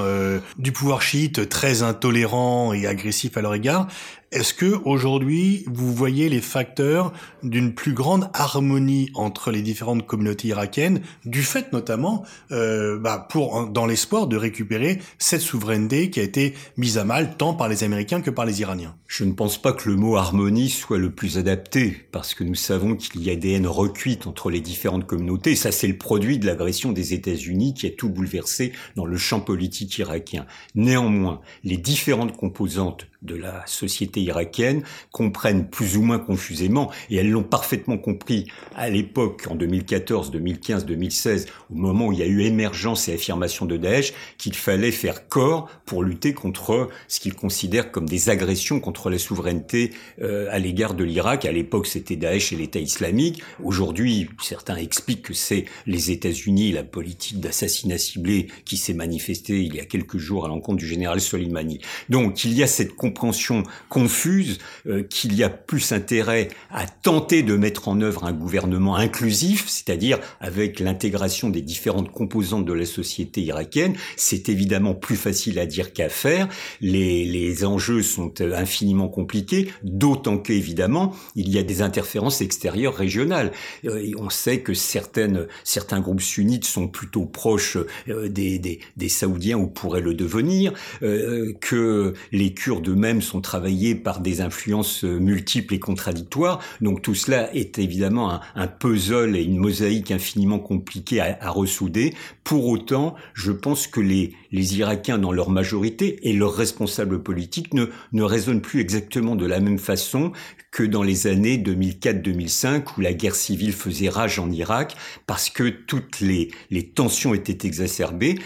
du 0.57 0.71
pouvoir 0.71 1.01
chiite 1.01 1.49
très 1.49 1.81
intolérant 1.81 2.73
et 2.73 2.87
agressif 2.87 3.37
à 3.37 3.41
leur 3.41 3.55
égard. 3.55 3.87
Est-ce 4.31 4.53
que 4.53 4.79
aujourd'hui 4.85 5.63
vous 5.65 5.91
voyez 5.91 6.29
les 6.29 6.41
facteurs 6.41 7.11
d'une 7.41 7.73
plus 7.73 7.93
grande 7.93 8.29
harmonie 8.35 9.09
entre 9.15 9.49
les 9.49 9.63
différentes 9.63 10.05
communautés 10.05 10.49
irakiennes, 10.49 11.01
du 11.25 11.41
fait 11.41 11.73
notamment, 11.73 12.23
euh, 12.51 12.99
bah, 12.99 13.25
pour 13.27 13.67
dans 13.67 13.87
l'espoir 13.87 14.27
de 14.27 14.37
récupérer 14.37 14.99
cette 15.17 15.41
souveraineté 15.41 16.08
qui 16.09 16.19
a 16.19 16.23
été 16.23 16.53
mise 16.77 16.97
à 16.97 17.03
mal 17.03 17.37
tant 17.37 17.53
par 17.53 17.67
les 17.67 17.83
Américains 17.83 18.21
que 18.21 18.29
par 18.29 18.45
les 18.45 18.61
Iraniens 18.61 18.95
Je 19.07 19.23
ne 19.23 19.33
pense 19.33 19.61
pas 19.61 19.73
que 19.73 19.89
le 19.89 19.95
mot 19.95 20.15
harmonie 20.15 20.69
soit 20.69 20.97
le 20.97 21.11
plus 21.11 21.37
adapté, 21.37 22.07
parce 22.11 22.33
que 22.33 22.43
nous 22.43 22.55
savons 22.55 22.95
qu'il 22.95 23.23
y 23.23 23.29
a 23.29 23.35
des 23.35 23.51
haines 23.51 23.67
recuites 23.67 24.27
entre 24.27 24.49
les 24.49 24.61
différentes 24.61 25.05
communautés. 25.05 25.55
Ça, 25.55 25.71
c'est 25.71 25.87
le 25.87 25.97
produit 25.97 26.39
de 26.39 26.45
l'agression 26.45 26.91
des 26.91 27.13
États-Unis 27.13 27.73
qui 27.73 27.87
a 27.87 27.91
tout 27.91 28.09
bouleversé 28.09 28.73
dans 28.95 29.05
le 29.05 29.17
champ 29.17 29.39
politique 29.39 29.97
irakien. 29.97 30.45
Néanmoins, 30.75 31.41
les 31.63 31.77
différentes 31.77 32.35
composantes 32.35 33.07
de 33.21 33.35
la 33.35 33.63
société 33.67 34.21
irakienne 34.21 34.83
comprennent 35.11 35.69
plus 35.69 35.97
ou 35.97 36.01
moins 36.01 36.19
confusément, 36.19 36.91
et 37.09 37.17
elles 37.17 37.29
l'ont 37.29 37.43
parfaitement 37.43 37.97
compris 37.97 38.47
à 38.75 38.89
l'époque, 38.89 39.45
en 39.49 39.55
2014, 39.55 40.31
2015, 40.31 40.85
2016, 40.85 41.47
au 41.69 41.75
moment 41.75 42.07
où 42.07 42.13
il 42.13 42.19
y 42.19 42.23
a 42.23 42.27
eu 42.27 42.41
émergence 42.43 43.09
et 43.09 43.13
affirmation 43.13 43.65
de 43.65 43.77
Daesh, 43.77 44.13
qu'il 44.37 44.55
fallait 44.55 44.91
faire 44.91 45.27
corps 45.27 45.69
pour 45.85 46.03
lutter 46.03 46.33
contre 46.33 46.89
ce 47.07 47.19
qu'ils 47.19 47.35
considèrent 47.35 47.91
comme 47.91 48.07
des 48.07 48.29
agressions 48.29 48.79
contre 48.79 49.09
la 49.09 49.17
souveraineté 49.17 49.91
euh, 50.21 50.47
à 50.51 50.59
l'égard 50.59 50.93
de 50.93 51.03
l'Irak. 51.03 51.45
À 51.45 51.51
l'époque, 51.51 51.87
c'était 51.87 52.15
Daesh 52.15 52.53
et 52.53 52.55
l'État 52.55 52.79
islamique. 52.79 53.41
Aujourd'hui, 53.63 54.29
certains 54.41 54.75
expliquent 54.77 55.23
que 55.23 55.33
c'est 55.33 55.65
les 55.85 56.11
États-Unis, 56.11 56.71
la 56.71 56.83
politique 56.83 57.39
d'assassinat 57.39 57.97
ciblé 57.97 58.47
qui 58.65 58.77
s'est 58.77 58.93
manifestée 58.93 59.61
il 59.61 59.75
y 59.75 59.79
a 59.79 59.85
quelques 59.85 60.17
jours 60.17 60.45
à 60.45 60.47
l'encontre 60.47 60.77
du 60.77 60.87
général 60.87 61.19
Soleimani. 61.19 61.79
Donc, 62.09 62.43
il 62.45 62.53
y 62.53 62.63
a 62.63 62.67
cette 62.67 62.93
compréhension 63.09 63.63
confuse 63.89 64.59
euh, 64.85 65.03
qu'il 65.03 65.33
y 65.35 65.43
a 65.43 65.49
plus 65.49 65.91
intérêt 65.91 66.49
à 66.69 66.85
tenter 66.85 67.41
de 67.41 67.55
mettre 67.55 67.87
en 67.87 68.01
œuvre 68.01 68.23
un 68.25 68.33
gouvernement 68.33 68.95
inclusif, 68.95 69.67
c'est-à-dire 69.67 70.19
avec 70.39 70.79
l'intégration 70.79 71.49
des 71.49 71.61
différentes 71.61 72.11
composantes 72.11 72.65
de 72.65 72.73
la 72.73 72.85
société 72.85 73.41
irakienne. 73.41 73.95
C'est 74.15 74.47
évidemment 74.47 74.93
plus 74.93 75.15
facile 75.15 75.57
à 75.59 75.65
dire 75.65 75.91
qu'à 75.91 76.09
faire. 76.09 76.47
Les, 76.81 77.25
les 77.25 77.65
enjeux 77.65 78.03
sont 78.03 78.33
euh, 78.41 78.55
infiniment 78.55 79.07
compliqués, 79.07 79.71
d'autant 79.83 80.37
qu'évidemment, 80.37 81.15
il 81.35 81.49
y 81.49 81.57
a 81.57 81.63
des 81.63 81.81
interférences 81.81 82.41
extérieures 82.41 82.95
régionales. 82.95 83.51
Euh, 83.85 84.11
on 84.17 84.29
sait 84.29 84.61
que 84.61 84.73
certaines, 84.75 85.47
certains 85.63 85.99
groupes 85.99 86.21
sunnites 86.21 86.65
sont 86.65 86.87
plutôt 86.87 87.25
proches 87.25 87.77
des, 88.07 88.59
des, 88.59 88.79
des 88.97 89.09
Saoudiens 89.09 89.57
ou 89.57 89.67
pourraient 89.67 90.01
le 90.01 90.13
devenir, 90.13 90.73
que 91.01 92.13
les 92.31 92.53
Kurdes 92.53 92.89
eux-mêmes 92.99 93.21
sont 93.21 93.39
travaillés 93.39 93.95
par 93.95 94.19
des 94.19 94.41
influences 94.41 95.05
euh, 95.05 95.19
multiples 95.19 95.73
et 95.73 95.79
contradictoires. 95.79 96.59
Donc 96.81 97.01
tout 97.01 97.15
cela 97.15 97.53
est 97.55 97.79
évidemment 97.79 98.41
un, 98.55 98.67
puzzle 98.67 99.37
et 99.37 99.43
une 99.43 99.57
mosaïque 99.57 100.11
infiniment 100.11 100.59
compliquée 100.59 101.21
à, 101.21 101.49
ressouder. 101.49 102.13
Pour 102.43 102.67
autant, 102.67 103.15
je 103.33 103.51
pense 103.51 103.87
que 103.87 104.01
les, 104.01 104.33
les 104.51 104.77
Irakiens 104.77 105.17
dans 105.17 105.31
leur 105.31 105.49
majorité 105.49 106.19
et 106.29 106.33
leurs 106.33 106.53
responsables 106.53 107.23
politiques 107.23 107.73
ne, 107.73 107.85
ne 108.11 108.23
raisonnent 108.23 108.61
plus 108.61 108.81
exactement 108.81 109.35
de 109.35 109.45
la 109.45 109.59
même 109.59 109.79
façon 109.79 110.33
que 110.71 110.83
dans 110.83 111.03
les 111.03 111.27
années 111.27 111.57
2004-2005 111.57 112.83
où 112.97 113.01
la 113.01 113.13
guerre 113.13 113.35
civile 113.35 113.73
faisait 113.73 114.09
rage 114.09 114.39
en 114.39 114.51
Irak 114.51 114.95
parce 115.25 115.49
que 115.49 115.69
toutes 115.69 116.19
les, 116.19 116.51
les 116.69 116.85
tensions 116.87 117.33
étaient 117.33 117.65
exacerbées. 117.65 118.39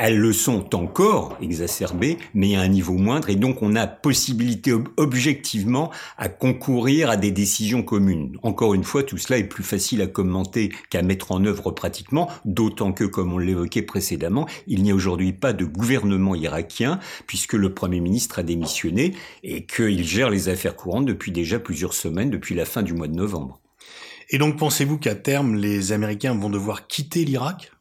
Elles 0.00 0.20
le 0.20 0.32
sont 0.32 0.76
encore 0.76 1.36
exacerbées, 1.42 2.18
mais 2.32 2.54
à 2.54 2.60
un 2.60 2.68
niveau 2.68 2.92
moindre, 2.92 3.30
et 3.30 3.34
donc 3.34 3.62
on 3.62 3.74
a 3.74 3.88
possibilité 3.88 4.72
objectivement 4.96 5.90
à 6.16 6.28
concourir 6.28 7.10
à 7.10 7.16
des 7.16 7.32
décisions 7.32 7.82
communes. 7.82 8.38
Encore 8.44 8.74
une 8.74 8.84
fois, 8.84 9.02
tout 9.02 9.18
cela 9.18 9.40
est 9.40 9.48
plus 9.48 9.64
facile 9.64 10.00
à 10.00 10.06
commenter 10.06 10.70
qu'à 10.88 11.02
mettre 11.02 11.32
en 11.32 11.44
œuvre 11.44 11.72
pratiquement, 11.72 12.30
d'autant 12.44 12.92
que, 12.92 13.02
comme 13.02 13.32
on 13.32 13.38
l'évoquait 13.38 13.82
précédemment, 13.82 14.46
il 14.68 14.84
n'y 14.84 14.92
a 14.92 14.94
aujourd'hui 14.94 15.32
pas 15.32 15.52
de 15.52 15.64
gouvernement 15.64 16.36
irakien, 16.36 17.00
puisque 17.26 17.54
le 17.54 17.74
Premier 17.74 17.98
ministre 17.98 18.38
a 18.38 18.44
démissionné 18.44 19.16
et 19.42 19.66
qu'il 19.66 20.04
gère 20.04 20.30
les 20.30 20.48
affaires 20.48 20.76
courantes 20.76 21.06
depuis 21.06 21.32
déjà 21.32 21.58
plusieurs 21.58 21.94
semaines, 21.94 22.30
depuis 22.30 22.54
la 22.54 22.66
fin 22.66 22.84
du 22.84 22.94
mois 22.94 23.08
de 23.08 23.16
novembre. 23.16 23.60
Et 24.30 24.38
donc 24.38 24.58
pensez-vous 24.58 24.98
qu'à 24.98 25.16
terme, 25.16 25.56
les 25.56 25.90
Américains 25.90 26.36
vont 26.36 26.50
devoir 26.50 26.86
quitter 26.86 27.24
l'Irak? 27.24 27.72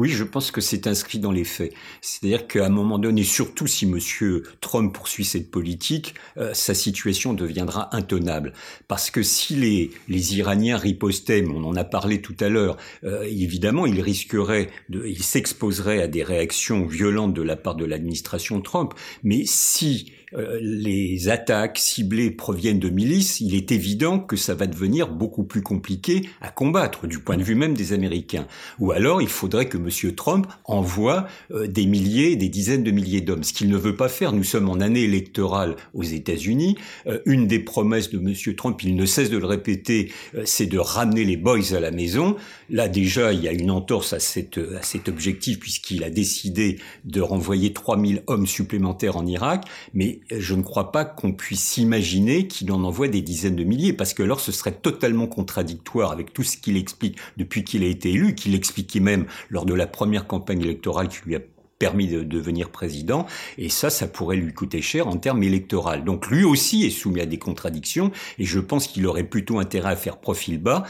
Oui, 0.00 0.08
je 0.08 0.24
pense 0.24 0.50
que 0.50 0.62
c'est 0.62 0.86
inscrit 0.86 1.18
dans 1.18 1.30
les 1.30 1.44
faits. 1.44 1.74
C'est-à-dire 2.00 2.46
qu'à 2.46 2.64
un 2.64 2.70
moment 2.70 2.98
donné, 2.98 3.22
surtout 3.22 3.66
si 3.66 3.84
Monsieur 3.84 4.44
Trump 4.62 4.94
poursuit 4.94 5.26
cette 5.26 5.50
politique, 5.50 6.14
euh, 6.38 6.54
sa 6.54 6.72
situation 6.72 7.34
deviendra 7.34 7.94
intenable. 7.94 8.54
Parce 8.88 9.10
que 9.10 9.22
si 9.22 9.56
les, 9.56 9.90
les 10.08 10.38
Iraniens 10.38 10.78
ripostaient, 10.78 11.44
on 11.46 11.64
en 11.64 11.76
a 11.76 11.84
parlé 11.84 12.22
tout 12.22 12.36
à 12.40 12.48
l'heure, 12.48 12.78
euh, 13.04 13.24
évidemment, 13.24 13.84
ils 13.84 14.00
risqueraient, 14.00 14.70
de, 14.88 15.04
ils 15.06 15.22
s'exposeraient 15.22 16.00
à 16.00 16.08
des 16.08 16.22
réactions 16.22 16.86
violentes 16.86 17.34
de 17.34 17.42
la 17.42 17.56
part 17.56 17.74
de 17.74 17.84
l'administration 17.84 18.62
Trump. 18.62 18.94
Mais 19.22 19.42
si 19.44 20.14
euh, 20.34 20.58
les 20.60 21.28
attaques 21.28 21.78
ciblées 21.78 22.30
proviennent 22.30 22.78
de 22.78 22.88
milices, 22.88 23.40
il 23.40 23.54
est 23.54 23.72
évident 23.72 24.20
que 24.20 24.36
ça 24.36 24.54
va 24.54 24.66
devenir 24.66 25.08
beaucoup 25.08 25.44
plus 25.44 25.62
compliqué 25.62 26.28
à 26.40 26.50
combattre 26.50 27.06
du 27.06 27.18
point 27.18 27.36
de 27.36 27.42
vue 27.42 27.54
même 27.54 27.74
des 27.74 27.92
Américains. 27.92 28.46
Ou 28.78 28.92
alors 28.92 29.20
il 29.20 29.28
faudrait 29.28 29.68
que 29.68 29.76
M. 29.76 30.14
Trump 30.14 30.46
envoie 30.64 31.26
euh, 31.50 31.66
des 31.66 31.86
milliers, 31.86 32.36
des 32.36 32.48
dizaines 32.48 32.84
de 32.84 32.90
milliers 32.90 33.20
d'hommes, 33.20 33.42
ce 33.42 33.52
qu'il 33.52 33.68
ne 33.68 33.76
veut 33.76 33.96
pas 33.96 34.08
faire. 34.08 34.32
Nous 34.32 34.44
sommes 34.44 34.68
en 34.68 34.80
année 34.80 35.02
électorale 35.02 35.76
aux 35.94 36.04
États-Unis. 36.04 36.76
Euh, 37.06 37.18
une 37.26 37.46
des 37.46 37.58
promesses 37.58 38.10
de 38.10 38.18
M. 38.18 38.54
Trump, 38.54 38.80
il 38.82 38.94
ne 38.94 39.06
cesse 39.06 39.30
de 39.30 39.38
le 39.38 39.46
répéter, 39.46 40.12
c'est 40.44 40.66
de 40.66 40.78
ramener 40.78 41.24
les 41.24 41.36
boys 41.36 41.74
à 41.74 41.80
la 41.80 41.90
maison. 41.90 42.36
Là 42.68 42.88
déjà, 42.88 43.32
il 43.32 43.42
y 43.42 43.48
a 43.48 43.52
une 43.52 43.70
entorse 43.70 44.12
à, 44.12 44.16
à 44.16 44.82
cet 44.82 45.08
objectif 45.08 45.58
puisqu'il 45.58 46.04
a 46.04 46.10
décidé 46.10 46.78
de 47.04 47.20
renvoyer 47.20 47.72
3000 47.72 48.22
hommes 48.26 48.46
supplémentaires 48.46 49.16
en 49.16 49.26
Irak. 49.26 49.64
Mais 49.94 50.19
je 50.30 50.54
ne 50.54 50.62
crois 50.62 50.92
pas 50.92 51.04
qu'on 51.04 51.32
puisse 51.32 51.76
imaginer 51.76 52.46
qu'il 52.46 52.70
en 52.72 52.82
envoie 52.84 53.08
des 53.08 53.22
dizaines 53.22 53.56
de 53.56 53.64
milliers, 53.64 53.92
parce 53.92 54.14
que 54.14 54.22
alors 54.22 54.40
ce 54.40 54.52
serait 54.52 54.72
totalement 54.72 55.26
contradictoire 55.26 56.12
avec 56.12 56.32
tout 56.32 56.42
ce 56.42 56.56
qu'il 56.56 56.76
explique 56.76 57.18
depuis 57.36 57.64
qu'il 57.64 57.82
a 57.82 57.86
été 57.86 58.10
élu, 58.10 58.34
qu'il 58.34 58.54
expliquait 58.54 59.00
même 59.00 59.26
lors 59.48 59.66
de 59.66 59.74
la 59.74 59.86
première 59.86 60.26
campagne 60.26 60.62
électorale 60.62 61.08
qui 61.08 61.18
lui 61.26 61.36
a 61.36 61.40
permis 61.78 62.08
de 62.08 62.22
devenir 62.22 62.68
président, 62.70 63.26
et 63.56 63.70
ça, 63.70 63.88
ça 63.88 64.06
pourrait 64.06 64.36
lui 64.36 64.52
coûter 64.52 64.82
cher 64.82 65.08
en 65.08 65.16
termes 65.16 65.42
électoraux. 65.42 65.96
Donc 66.04 66.28
lui 66.28 66.44
aussi 66.44 66.84
est 66.84 66.90
soumis 66.90 67.22
à 67.22 67.26
des 67.26 67.38
contradictions, 67.38 68.12
et 68.38 68.44
je 68.44 68.60
pense 68.60 68.86
qu'il 68.86 69.06
aurait 69.06 69.24
plutôt 69.24 69.58
intérêt 69.58 69.92
à 69.92 69.96
faire 69.96 70.18
profil 70.18 70.58
bas, 70.58 70.84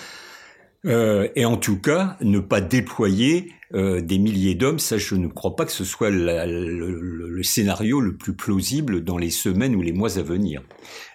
euh, 0.86 1.28
et 1.36 1.44
en 1.44 1.56
tout 1.56 1.80
cas 1.80 2.16
ne 2.20 2.40
pas 2.40 2.60
déployer 2.60 3.52
euh, 3.72 4.00
des 4.00 4.18
milliers 4.18 4.56
d'hommes, 4.56 4.80
ça 4.80 4.98
je 4.98 5.14
ne 5.14 5.28
crois 5.28 5.54
pas 5.54 5.64
que 5.64 5.70
ce 5.70 5.84
soit 5.84 6.10
le, 6.10 7.42
scénario 7.44 8.00
le 8.00 8.16
plus 8.16 8.34
plausible 8.34 9.04
dans 9.04 9.16
les 9.16 9.30
semaines 9.30 9.76
ou 9.76 9.82
les 9.82 9.92
mois 9.92 10.18
à 10.18 10.22
venir. 10.22 10.60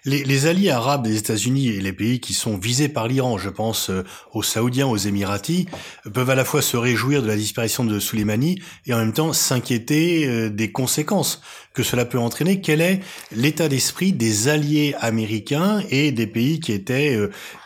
Les, 0.06 0.24
les 0.24 0.46
alliés 0.46 0.70
arabes 0.70 1.02
des 1.02 1.18
États-Unis 1.18 1.68
et 1.68 1.80
les 1.80 1.92
pays 1.92 2.18
qui 2.18 2.32
sont 2.32 2.56
visés 2.56 2.88
par 2.88 3.08
l'Iran, 3.08 3.36
je 3.36 3.50
pense 3.50 3.90
euh, 3.90 4.04
aux 4.32 4.42
Saoudiens, 4.42 4.86
aux 4.86 4.96
Émiratis, 4.96 5.66
peuvent 6.12 6.30
à 6.30 6.34
la 6.34 6.46
fois 6.46 6.62
se 6.62 6.78
réjouir 6.78 7.22
de 7.22 7.26
la 7.26 7.36
disparition 7.36 7.84
de 7.84 7.98
Soleimani 7.98 8.58
et 8.86 8.94
en 8.94 8.98
même 8.98 9.12
temps 9.12 9.34
s'inquiéter 9.34 10.26
euh, 10.26 10.48
des 10.48 10.72
conséquences 10.72 11.42
que 11.74 11.82
cela 11.82 12.06
peut 12.06 12.18
entraîner. 12.18 12.62
Quel 12.62 12.80
est 12.80 13.00
l'état 13.32 13.68
d'esprit 13.68 14.14
des 14.14 14.48
alliés 14.48 14.94
américains 15.00 15.82
et 15.90 16.10
des 16.10 16.26
pays 16.26 16.58
qui 16.58 16.72
étaient, 16.72 17.18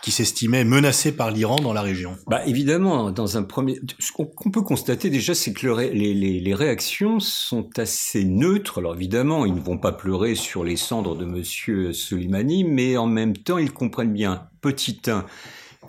qui 0.03 0.11
s'estimaient 0.11 0.65
menacés 0.65 1.13
par 1.13 1.31
l'Iran 1.31 1.57
dans 1.63 1.73
la 1.73 1.83
région? 1.83 2.17
Bah 2.27 2.45
évidemment, 2.45 3.13
dans 3.13 3.37
un 3.37 3.45
premier, 3.45 3.81
ce 4.01 4.11
qu'on 4.11 4.51
peut 4.51 4.63
constater 4.81 5.11
déjà, 5.11 5.35
c'est 5.35 5.53
que 5.53 5.67
les, 5.93 6.55
réactions 6.55 7.21
sont 7.21 7.69
assez 7.79 8.25
neutres. 8.25 8.79
Alors 8.79 8.95
évidemment, 8.95 9.45
ils 9.45 9.53
ne 9.53 9.61
vont 9.61 9.77
pas 9.77 9.93
pleurer 9.93 10.35
sur 10.35 10.65
les 10.65 10.77
cendres 10.77 11.15
de 11.15 11.27
Monsieur 11.27 11.93
Soleimani, 11.93 12.65
mais 12.65 12.97
en 12.97 13.07
même 13.07 13.37
temps, 13.37 13.59
ils 13.59 13.75
comprennent 13.75 14.15
bien, 14.15 14.49
petit 14.63 15.03
un, 15.09 15.27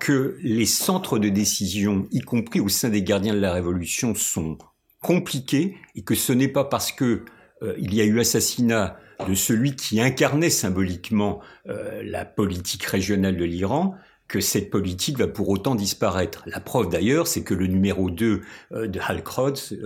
que 0.02 0.36
les 0.44 0.66
centres 0.66 1.20
de 1.20 1.30
décision, 1.30 2.06
y 2.12 2.20
compris 2.20 2.60
au 2.60 2.68
sein 2.68 2.90
des 2.90 3.02
gardiens 3.02 3.34
de 3.34 3.40
la 3.40 3.54
révolution, 3.54 4.14
sont 4.14 4.58
compliqués 5.02 5.78
et 5.96 6.04
que 6.04 6.14
ce 6.14 6.34
n'est 6.34 6.50
pas 6.50 6.66
parce 6.66 6.92
que 6.92 7.24
euh, 7.64 7.74
il 7.78 7.96
y 7.96 8.02
a 8.02 8.04
eu 8.04 8.20
assassinat 8.20 8.98
de 9.26 9.36
celui 9.36 9.78
qui 9.78 10.02
incarnait 10.02 10.50
symboliquement 10.50 11.40
euh, 11.70 12.02
la 12.04 12.26
politique 12.26 12.84
régionale 12.84 13.38
de 13.38 13.46
l'Iran, 13.46 13.96
que 14.32 14.40
cette 14.40 14.70
politique 14.70 15.18
va 15.18 15.28
pour 15.28 15.50
autant 15.50 15.76
disparaître. 15.76 16.44
La 16.46 16.62
preuve 16.62 16.88
d'ailleurs, 16.88 17.28
c'est 17.28 17.44
que 17.44 17.54
le 17.54 17.68
numéro 17.68 18.10
2 18.10 18.42
euh, 18.72 18.88
de 18.88 19.00
Hal 19.00 19.22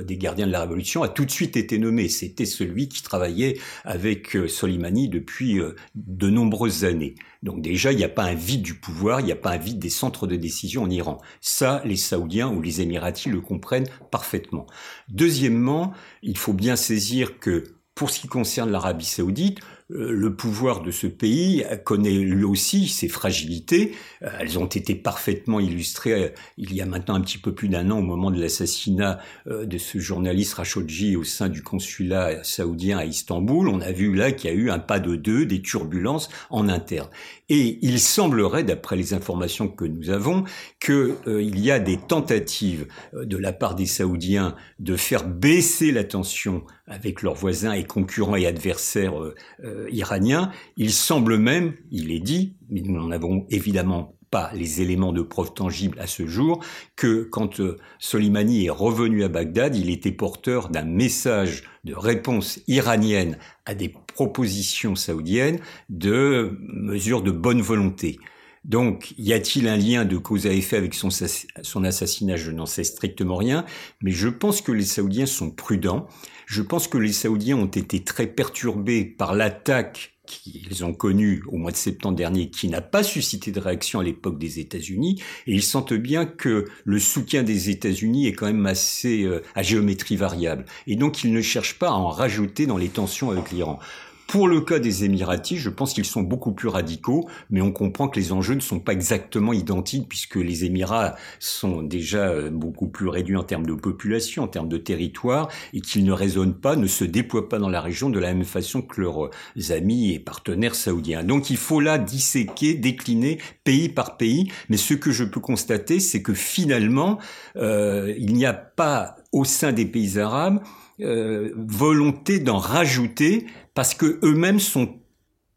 des 0.06 0.18
gardiens 0.18 0.46
de 0.46 0.52
la 0.52 0.62
Révolution, 0.62 1.02
a 1.02 1.10
tout 1.10 1.26
de 1.26 1.32
suite 1.32 1.58
été 1.58 1.80
nommé. 1.80 2.10
C'était 2.10 2.46
celui 2.46 2.88
qui 2.88 3.02
travaillait 3.02 3.58
avec 3.84 4.38
Soleimani 4.48 5.10
depuis 5.10 5.60
de 5.96 6.30
nombreuses 6.30 6.86
années. 6.86 7.16
Donc 7.42 7.62
déjà, 7.62 7.92
il 7.92 7.98
n'y 7.98 8.04
a 8.04 8.10
pas 8.10 8.24
un 8.24 8.36
vide 8.36 8.62
du 8.62 8.76
pouvoir, 8.76 9.20
il 9.20 9.26
n'y 9.26 9.32
a 9.32 9.36
pas 9.36 9.52
un 9.52 9.58
vide 9.58 9.80
des 9.80 9.90
centres 9.90 10.28
de 10.28 10.36
décision 10.36 10.84
en 10.84 10.90
Iran. 10.92 11.20
Ça, 11.42 11.82
les 11.84 11.96
Saoudiens 11.96 12.50
ou 12.50 12.62
les 12.62 12.82
Émiratis 12.82 13.32
le 13.32 13.42
comprennent 13.42 13.88
parfaitement. 14.12 14.68
Deuxièmement, 15.10 15.92
il 16.22 16.38
faut 16.38 16.54
bien 16.54 16.76
saisir 16.76 17.40
que 17.40 17.64
pour 17.96 18.10
ce 18.10 18.20
qui 18.20 18.28
concerne 18.28 18.72
l'Arabie 18.72 19.06
saoudite, 19.06 19.60
euh, 19.60 19.75
le 19.90 20.36
pouvoir 20.36 20.82
de 20.82 20.90
ce 20.92 21.06
pays 21.06 21.64
connaît 21.84 22.12
lui 22.12 22.44
aussi 22.44 22.88
ses 22.88 23.08
fragilités. 23.08 23.94
Euh, 24.24 24.30
elles 24.40 24.58
ont 24.58 24.66
été 24.66 24.96
parfaitement 24.96 25.60
illustrées 25.60 26.14
euh, 26.14 26.30
il 26.58 26.74
y 26.74 26.82
a 26.82 26.86
maintenant 26.86 27.16
un 27.16 27.22
petit 27.22 27.38
peu 27.38 27.54
plus 27.54 27.70
d'un 27.70 27.92
an 27.92 28.00
au 28.00 28.02
moment 28.02 28.32
de 28.32 28.42
l'assassinat 28.42 29.20
de 29.46 29.78
ce 29.78 30.00
journaliste 30.00 30.56
Rachodji 30.56 31.16
au 31.16 31.24
sein 31.24 31.50
du 31.50 31.62
consulat 31.62 32.44
saoudien 32.44 32.98
à 32.98 33.06
Istanbul. 33.06 33.68
On 33.70 33.82
a 33.82 33.92
vu 33.92 34.14
là 34.16 34.32
qu'il 34.32 34.50
y 34.50 34.54
a 34.54 34.56
eu 34.56 34.70
un 34.70 34.80
pas 34.80 35.00
de 35.00 35.16
deux, 35.16 35.46
des 35.46 35.62
turbulences 35.62 36.30
en 36.50 36.68
interne. 36.70 37.10
Et 37.50 37.80
il 37.82 38.00
semblerait, 38.00 38.64
d'après 38.64 38.96
les 38.96 39.14
informations 39.14 39.68
que 39.68 39.86
nous 39.86 40.10
avons, 40.10 40.44
qu'il 40.80 41.60
y 41.60 41.72
a 41.72 41.80
des 41.80 41.98
tentatives 41.98 42.88
de 43.14 43.38
la 43.38 43.54
part 43.54 43.76
des 43.76 43.86
Saoudiens 43.86 44.56
de 44.80 44.96
faire 44.96 45.28
baisser 45.28 45.92
la 45.92 46.04
tension 46.04 46.64
avec 46.88 47.22
leurs 47.22 47.36
voisins 47.36 47.74
et 47.74 47.84
concurrents 47.84 48.36
et 48.36 48.48
adversaires 48.48 49.22
euh, 49.22 49.88
iranien. 49.92 50.52
Il 50.78 50.92
semble 50.92 51.38
même, 51.38 51.74
il 51.92 52.12
est 52.12 52.20
dit, 52.20 52.56
mais 52.70 52.82
nous 52.82 52.94
n'en 52.94 53.12
avons 53.12 53.46
évidemment 53.50 54.16
pas 54.36 54.52
les 54.54 54.82
éléments 54.82 55.14
de 55.14 55.22
preuve 55.22 55.54
tangibles 55.54 55.98
à 55.98 56.08
ce 56.08 56.28
jour, 56.28 56.62
que 56.98 57.24
quand 57.24 57.62
euh, 57.62 57.78
Soleimani 58.00 58.66
est 58.66 58.70
revenu 58.70 59.24
à 59.24 59.30
Bagdad, 59.30 59.78
il 59.78 59.90
était 59.90 60.12
porteur 60.12 60.68
d'un 60.68 60.84
message 60.84 61.64
de 61.86 61.94
réponse 61.96 62.60
iranienne 62.68 63.38
à 63.66 63.76
des 63.76 63.88
propositions 64.14 64.96
saoudiennes 64.96 65.60
de 65.88 66.60
mesures 66.68 67.22
de 67.22 67.32
bonne 67.32 67.62
volonté. 67.62 68.20
Donc, 68.66 69.14
y 69.18 69.32
a-t-il 69.32 69.70
un 69.70 69.78
lien 69.78 70.04
de 70.04 70.18
cause 70.18 70.48
à 70.48 70.52
effet 70.52 70.76
avec 70.76 70.96
son, 70.96 71.12
son 71.12 71.84
assassinat? 71.86 72.36
Je 72.36 72.52
n'en 72.52 72.66
sais 72.66 72.84
strictement 72.84 73.38
rien, 73.38 73.64
mais 74.02 74.12
je 74.12 74.28
pense 74.28 74.62
que 74.62 74.74
les 74.74 74.84
Saoudiens 74.84 75.28
sont 75.28 75.50
prudents. 75.50 76.08
Je 76.46 76.62
pense 76.62 76.90
que 76.90 76.98
les 76.98 77.14
Saoudiens 77.14 77.56
ont 77.56 77.68
été 77.68 78.04
très 78.04 78.28
perturbés 78.28 79.06
par 79.06 79.34
l'attaque 79.34 80.15
qu'ils 80.26 80.84
ont 80.84 80.94
connue 80.94 81.44
au 81.48 81.58
mois 81.58 81.72
de 81.72 81.78
septembre 81.78 82.16
dernier, 82.16 82.50
qui 82.50 82.68
n'a 82.68 82.82
pas 82.82 83.04
suscité 83.04 83.52
de 83.52 83.60
réaction 83.60 84.00
à 84.00 84.04
l'époque 84.04 84.38
des 84.38 84.60
États-Unis, 84.60 85.22
et 85.48 85.54
ils 85.54 85.64
sentent 85.64 85.94
bien 85.94 86.26
que 86.26 86.66
le 86.84 87.00
soutien 87.00 87.44
des 87.44 87.70
États-Unis 87.70 88.28
est 88.28 88.34
quand 88.34 88.48
même 88.48 88.66
assez 88.66 89.24
euh, 89.24 89.42
à 89.56 89.64
géométrie 89.64 90.16
variable, 90.16 90.66
et 90.88 90.96
donc 90.96 91.24
ils 91.24 91.32
ne 91.32 91.42
cherchent 91.42 91.80
pas 91.80 91.90
à 91.90 91.94
en 91.94 92.10
rajouter 92.10 92.66
dans 92.66 92.78
les 92.78 92.90
tensions 92.90 93.32
avec 93.32 93.52
l'Iran. 93.52 93.80
Pour 94.28 94.48
le 94.48 94.62
cas 94.62 94.80
des 94.80 95.04
Émiratis, 95.04 95.60
je 95.60 95.70
pense 95.70 95.94
qu'ils 95.94 96.06
sont 96.06 96.24
beaucoup 96.24 96.52
plus 96.52 96.68
radicaux, 96.68 97.30
mais 97.52 97.62
on 97.62 97.72
comprend 97.72 98.08
que 98.08 98.20
les 98.20 98.32
enjeux 98.32 98.56
ne 98.56 98.60
sont 98.60 98.80
pas 98.80 98.94
exactement 98.94 99.54
identiques 99.54 100.10
puisque 100.10 100.38
les 100.38 100.66
Émirats 100.66 101.16
sont 101.40 101.84
déjà 101.84 102.30
euh, 102.30 102.50
beaucoup 102.50 102.88
plus 102.88 103.08
réduits 103.08 103.36
en 103.36 103.44
termes 103.44 103.68
de 103.68 103.74
population, 103.74 104.44
en 104.44 104.48
termes 104.48 104.68
de 104.68 104.78
territoire, 104.78 105.50
et 105.74 105.82
qu'ils 105.82 106.04
ne 106.06 106.12
résonnent 106.12 106.56
pas, 106.56 106.76
ne 106.76 106.88
se 106.88 107.04
déploient 107.04 107.50
pas 107.50 107.60
dans 107.60 107.70
la 107.70 107.82
région 107.82 108.10
de 108.10 108.18
la 108.18 108.34
même 108.34 108.46
façon 108.46 108.82
que 108.82 109.00
leurs 109.00 109.26
euh, 109.26 109.32
amis 109.70 110.14
et 110.14 110.20
partenaires 110.20 110.76
saoudiens. 110.76 111.24
Donc 111.24 111.52
il 111.52 111.58
faut 111.58 111.80
là 111.80 112.00
disséquer, 112.00 112.74
décliner 112.74 113.38
pays 113.64 113.90
par 113.90 114.18
pays, 114.18 114.52
mais 114.70 114.78
ce 114.78 114.96
que 114.96 115.12
je 115.12 115.24
peux 115.24 115.40
constater, 115.40 116.00
c'est 116.00 116.24
que 116.24 116.34
finalement, 116.34 117.20
euh, 117.58 118.14
il 118.18 118.34
n'y 118.34 118.48
a 118.48 118.54
pas 118.54 119.18
au 119.32 119.46
sein 119.46 119.72
des 119.72 119.86
pays 119.86 120.18
arabes 120.18 120.62
volonté 120.98 122.40
d'en 122.40 122.58
rajouter 122.58 123.48
parce 123.76 123.94
que 123.94 124.20
eux-mêmes 124.24 124.60
sont 124.60 124.98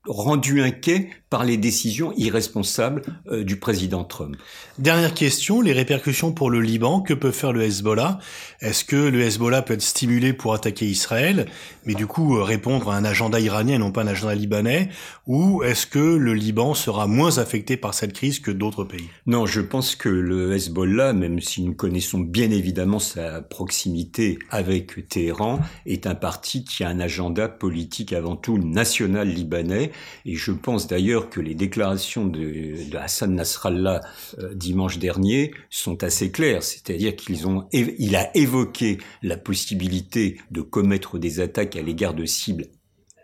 rendus 0.09 0.63
inquiets 0.63 1.11
par 1.31 1.45
les 1.45 1.59
décisions 1.59 2.13
irresponsables 2.17 3.03
euh, 3.31 3.45
du 3.45 3.57
président 3.57 4.05
Trump. 4.05 4.37
Dernière 4.79 5.13
question, 5.13 5.61
les 5.61 5.73
répercussions 5.73 6.33
pour 6.33 6.51
le 6.51 6.61
Liban, 6.61 7.01
que 7.01 7.13
peut 7.13 7.31
faire 7.31 7.53
le 7.53 7.63
Hezbollah? 7.63 8.19
Est-ce 8.61 8.85
que 8.85 8.97
le 8.97 9.21
Hezbollah 9.21 9.63
peut 9.63 9.75
être 9.75 9.83
stimulé 9.83 10.33
pour 10.33 10.55
attaquer 10.55 10.87
Israël, 10.87 11.47
mais 11.85 11.95
du 11.95 12.07
coup 12.07 12.37
euh, 12.37 12.43
répondre 12.43 12.91
à 12.91 12.97
un 12.97 13.05
agenda 13.05 13.39
iranien 13.41 13.75
et 13.75 13.79
non 13.79 13.93
pas 13.93 14.03
un 14.03 14.07
agenda 14.07 14.35
libanais. 14.35 14.89
Ou 15.27 15.63
est-ce 15.63 15.87
que 15.87 15.99
le 15.99 16.33
Liban 16.33 16.75
sera 16.75 17.07
moins 17.07 17.39
affecté 17.39 17.77
par 17.77 17.93
cette 17.93 18.15
crise 18.15 18.41
que 18.41 18.51
d'autres 18.51 18.85
pays? 18.85 19.09
Non, 19.27 19.45
je 19.47 19.61
pense 19.61 19.95
que 19.97 20.09
le 20.09 20.55
Hezbollah, 20.55 21.13
même 21.13 21.41
si 21.41 21.63
nous 21.63 21.75
connaissons 21.75 22.21
bien 22.21 22.51
évidemment 22.51 22.99
sa 22.99 23.43
proximité 23.43 24.39
avec 24.51 25.09
Téhéran, 25.09 25.61
est 25.85 26.07
un 26.07 26.15
parti 26.15 26.65
qui 26.65 26.85
a 26.85 26.89
un 26.89 27.01
agenda 27.01 27.49
politique 27.49 28.13
avant 28.13 28.37
tout 28.37 28.59
national 28.59 29.29
libanais, 29.29 29.91
et 30.25 30.35
je 30.35 30.53
pense 30.53 30.87
d'ailleurs 30.87 31.31
que 31.31 31.41
les 31.41 31.55
déclarations 31.55 32.27
de, 32.27 32.75
Hassan 32.97 33.35
Nasrallah 33.35 34.01
euh, 34.39 34.55
dimanche 34.55 34.99
dernier 34.99 35.53
sont 35.71 36.03
assez 36.03 36.31
claires, 36.31 36.63
c'est-à-dire 36.63 37.17
qu'ils 37.17 37.47
ont, 37.47 37.67
il 37.73 38.17
a 38.17 38.37
évoqué 38.37 38.99
la 39.23 39.37
possibilité 39.37 40.39
de 40.51 40.61
commettre 40.61 41.19
des 41.19 41.41
attaques 41.41 41.77
à 41.77 41.83
l'égard 41.83 42.15
de 42.15 42.25
cibles 42.25 42.67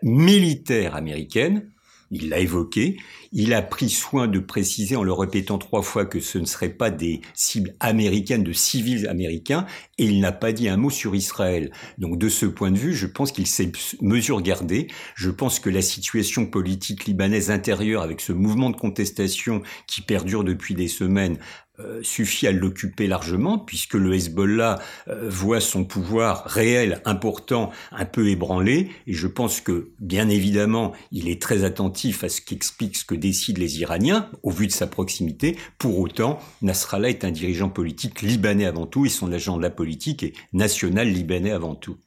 militaires 0.01 0.95
américaines, 0.95 1.69
il 2.11 2.29
l'a 2.29 2.39
évoqué, 2.39 2.97
il 3.31 3.53
a 3.53 3.61
pris 3.61 3.89
soin 3.89 4.27
de 4.27 4.39
préciser 4.39 4.95
en 4.95 5.03
le 5.03 5.11
répétant 5.11 5.57
trois 5.57 5.81
fois 5.81 6.05
que 6.05 6.19
ce 6.19 6.37
ne 6.37 6.45
seraient 6.45 6.69
pas 6.69 6.91
des 6.91 7.21
cibles 7.33 7.75
américaines, 7.79 8.43
de 8.43 8.53
civils 8.53 9.07
américains, 9.07 9.65
et 9.97 10.05
il 10.05 10.19
n'a 10.19 10.31
pas 10.31 10.51
dit 10.51 10.69
un 10.69 10.77
mot 10.77 10.89
sur 10.89 11.15
Israël. 11.15 11.71
Donc 11.97 12.17
de 12.17 12.29
ce 12.29 12.45
point 12.45 12.71
de 12.71 12.77
vue, 12.77 12.93
je 12.93 13.07
pense 13.07 13.31
qu'il 13.31 13.47
s'est 13.47 13.71
mesure 14.01 14.41
gardée. 14.41 14.87
Je 15.15 15.29
pense 15.29 15.59
que 15.59 15.69
la 15.69 15.81
situation 15.81 16.45
politique 16.45 17.05
libanaise 17.05 17.51
intérieure, 17.51 18.03
avec 18.03 18.21
ce 18.21 18.31
mouvement 18.31 18.69
de 18.69 18.77
contestation 18.77 19.61
qui 19.87 20.01
perdure 20.01 20.43
depuis 20.43 20.75
des 20.75 20.87
semaines, 20.87 21.37
euh, 21.79 21.99
suffit 22.03 22.47
à 22.47 22.51
l'occuper 22.51 23.07
largement, 23.07 23.57
puisque 23.57 23.95
le 23.95 24.13
Hezbollah 24.13 24.79
euh, 25.07 25.29
voit 25.29 25.59
son 25.59 25.83
pouvoir 25.83 26.45
réel, 26.45 27.01
important, 27.03 27.71
un 27.91 28.05
peu 28.05 28.29
ébranlé, 28.29 28.89
et 29.07 29.13
je 29.13 29.27
pense 29.27 29.59
que, 29.59 29.89
bien 29.99 30.29
évidemment, 30.29 30.93
il 31.11 31.27
est 31.27 31.41
très 31.41 31.63
attentif 31.63 32.23
à 32.23 32.29
ce 32.29 32.39
qu'explique 32.41 32.95
ce 32.95 33.05
que 33.05 33.15
décident 33.15 33.59
les 33.59 33.79
Iraniens, 33.79 34.29
au 34.43 34.51
vu 34.51 34.67
de 34.67 34.71
sa 34.71 34.87
proximité. 34.87 35.57
Pour 35.77 35.99
autant, 35.99 36.39
Nasrallah 36.61 37.09
est 37.09 37.25
un 37.25 37.31
dirigeant 37.31 37.69
politique 37.69 38.21
libanais 38.21 38.65
avant 38.65 38.85
tout, 38.85 39.05
et 39.05 39.09
son 39.09 39.31
agenda 39.31 39.69
politique 39.69 40.23
est 40.23 40.33
national 40.53 41.09
libanais 41.09 41.51
avant 41.51 41.75
tout. 41.75 41.97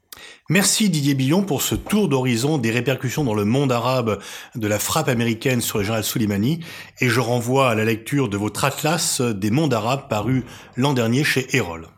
Merci 0.49 0.89
Didier 0.89 1.15
Billon 1.15 1.43
pour 1.43 1.63
ce 1.63 1.75
tour 1.75 2.09
d'horizon 2.09 2.59
des 2.59 2.71
répercussions 2.71 3.25
dans 3.25 3.35
le 3.35 3.45
monde 3.45 3.73
arabe 3.73 4.19
de 4.55 4.67
la 4.67 4.79
frappe 4.79 5.09
américaine 5.09 5.61
sur 5.61 5.79
le 5.79 5.85
général 5.85 6.05
Soleimani 6.05 6.61
et 7.01 7.09
je 7.09 7.21
renvoie 7.21 7.71
à 7.71 7.75
la 7.75 7.85
lecture 7.85 8.29
de 8.29 8.37
votre 8.37 8.65
atlas 8.65 9.21
des 9.21 9.51
mondes 9.51 9.75
arabes 9.75 10.09
paru 10.09 10.45
l'an 10.77 10.95
dernier 10.95 11.25
chez 11.25 11.55
Erol. 11.57 11.89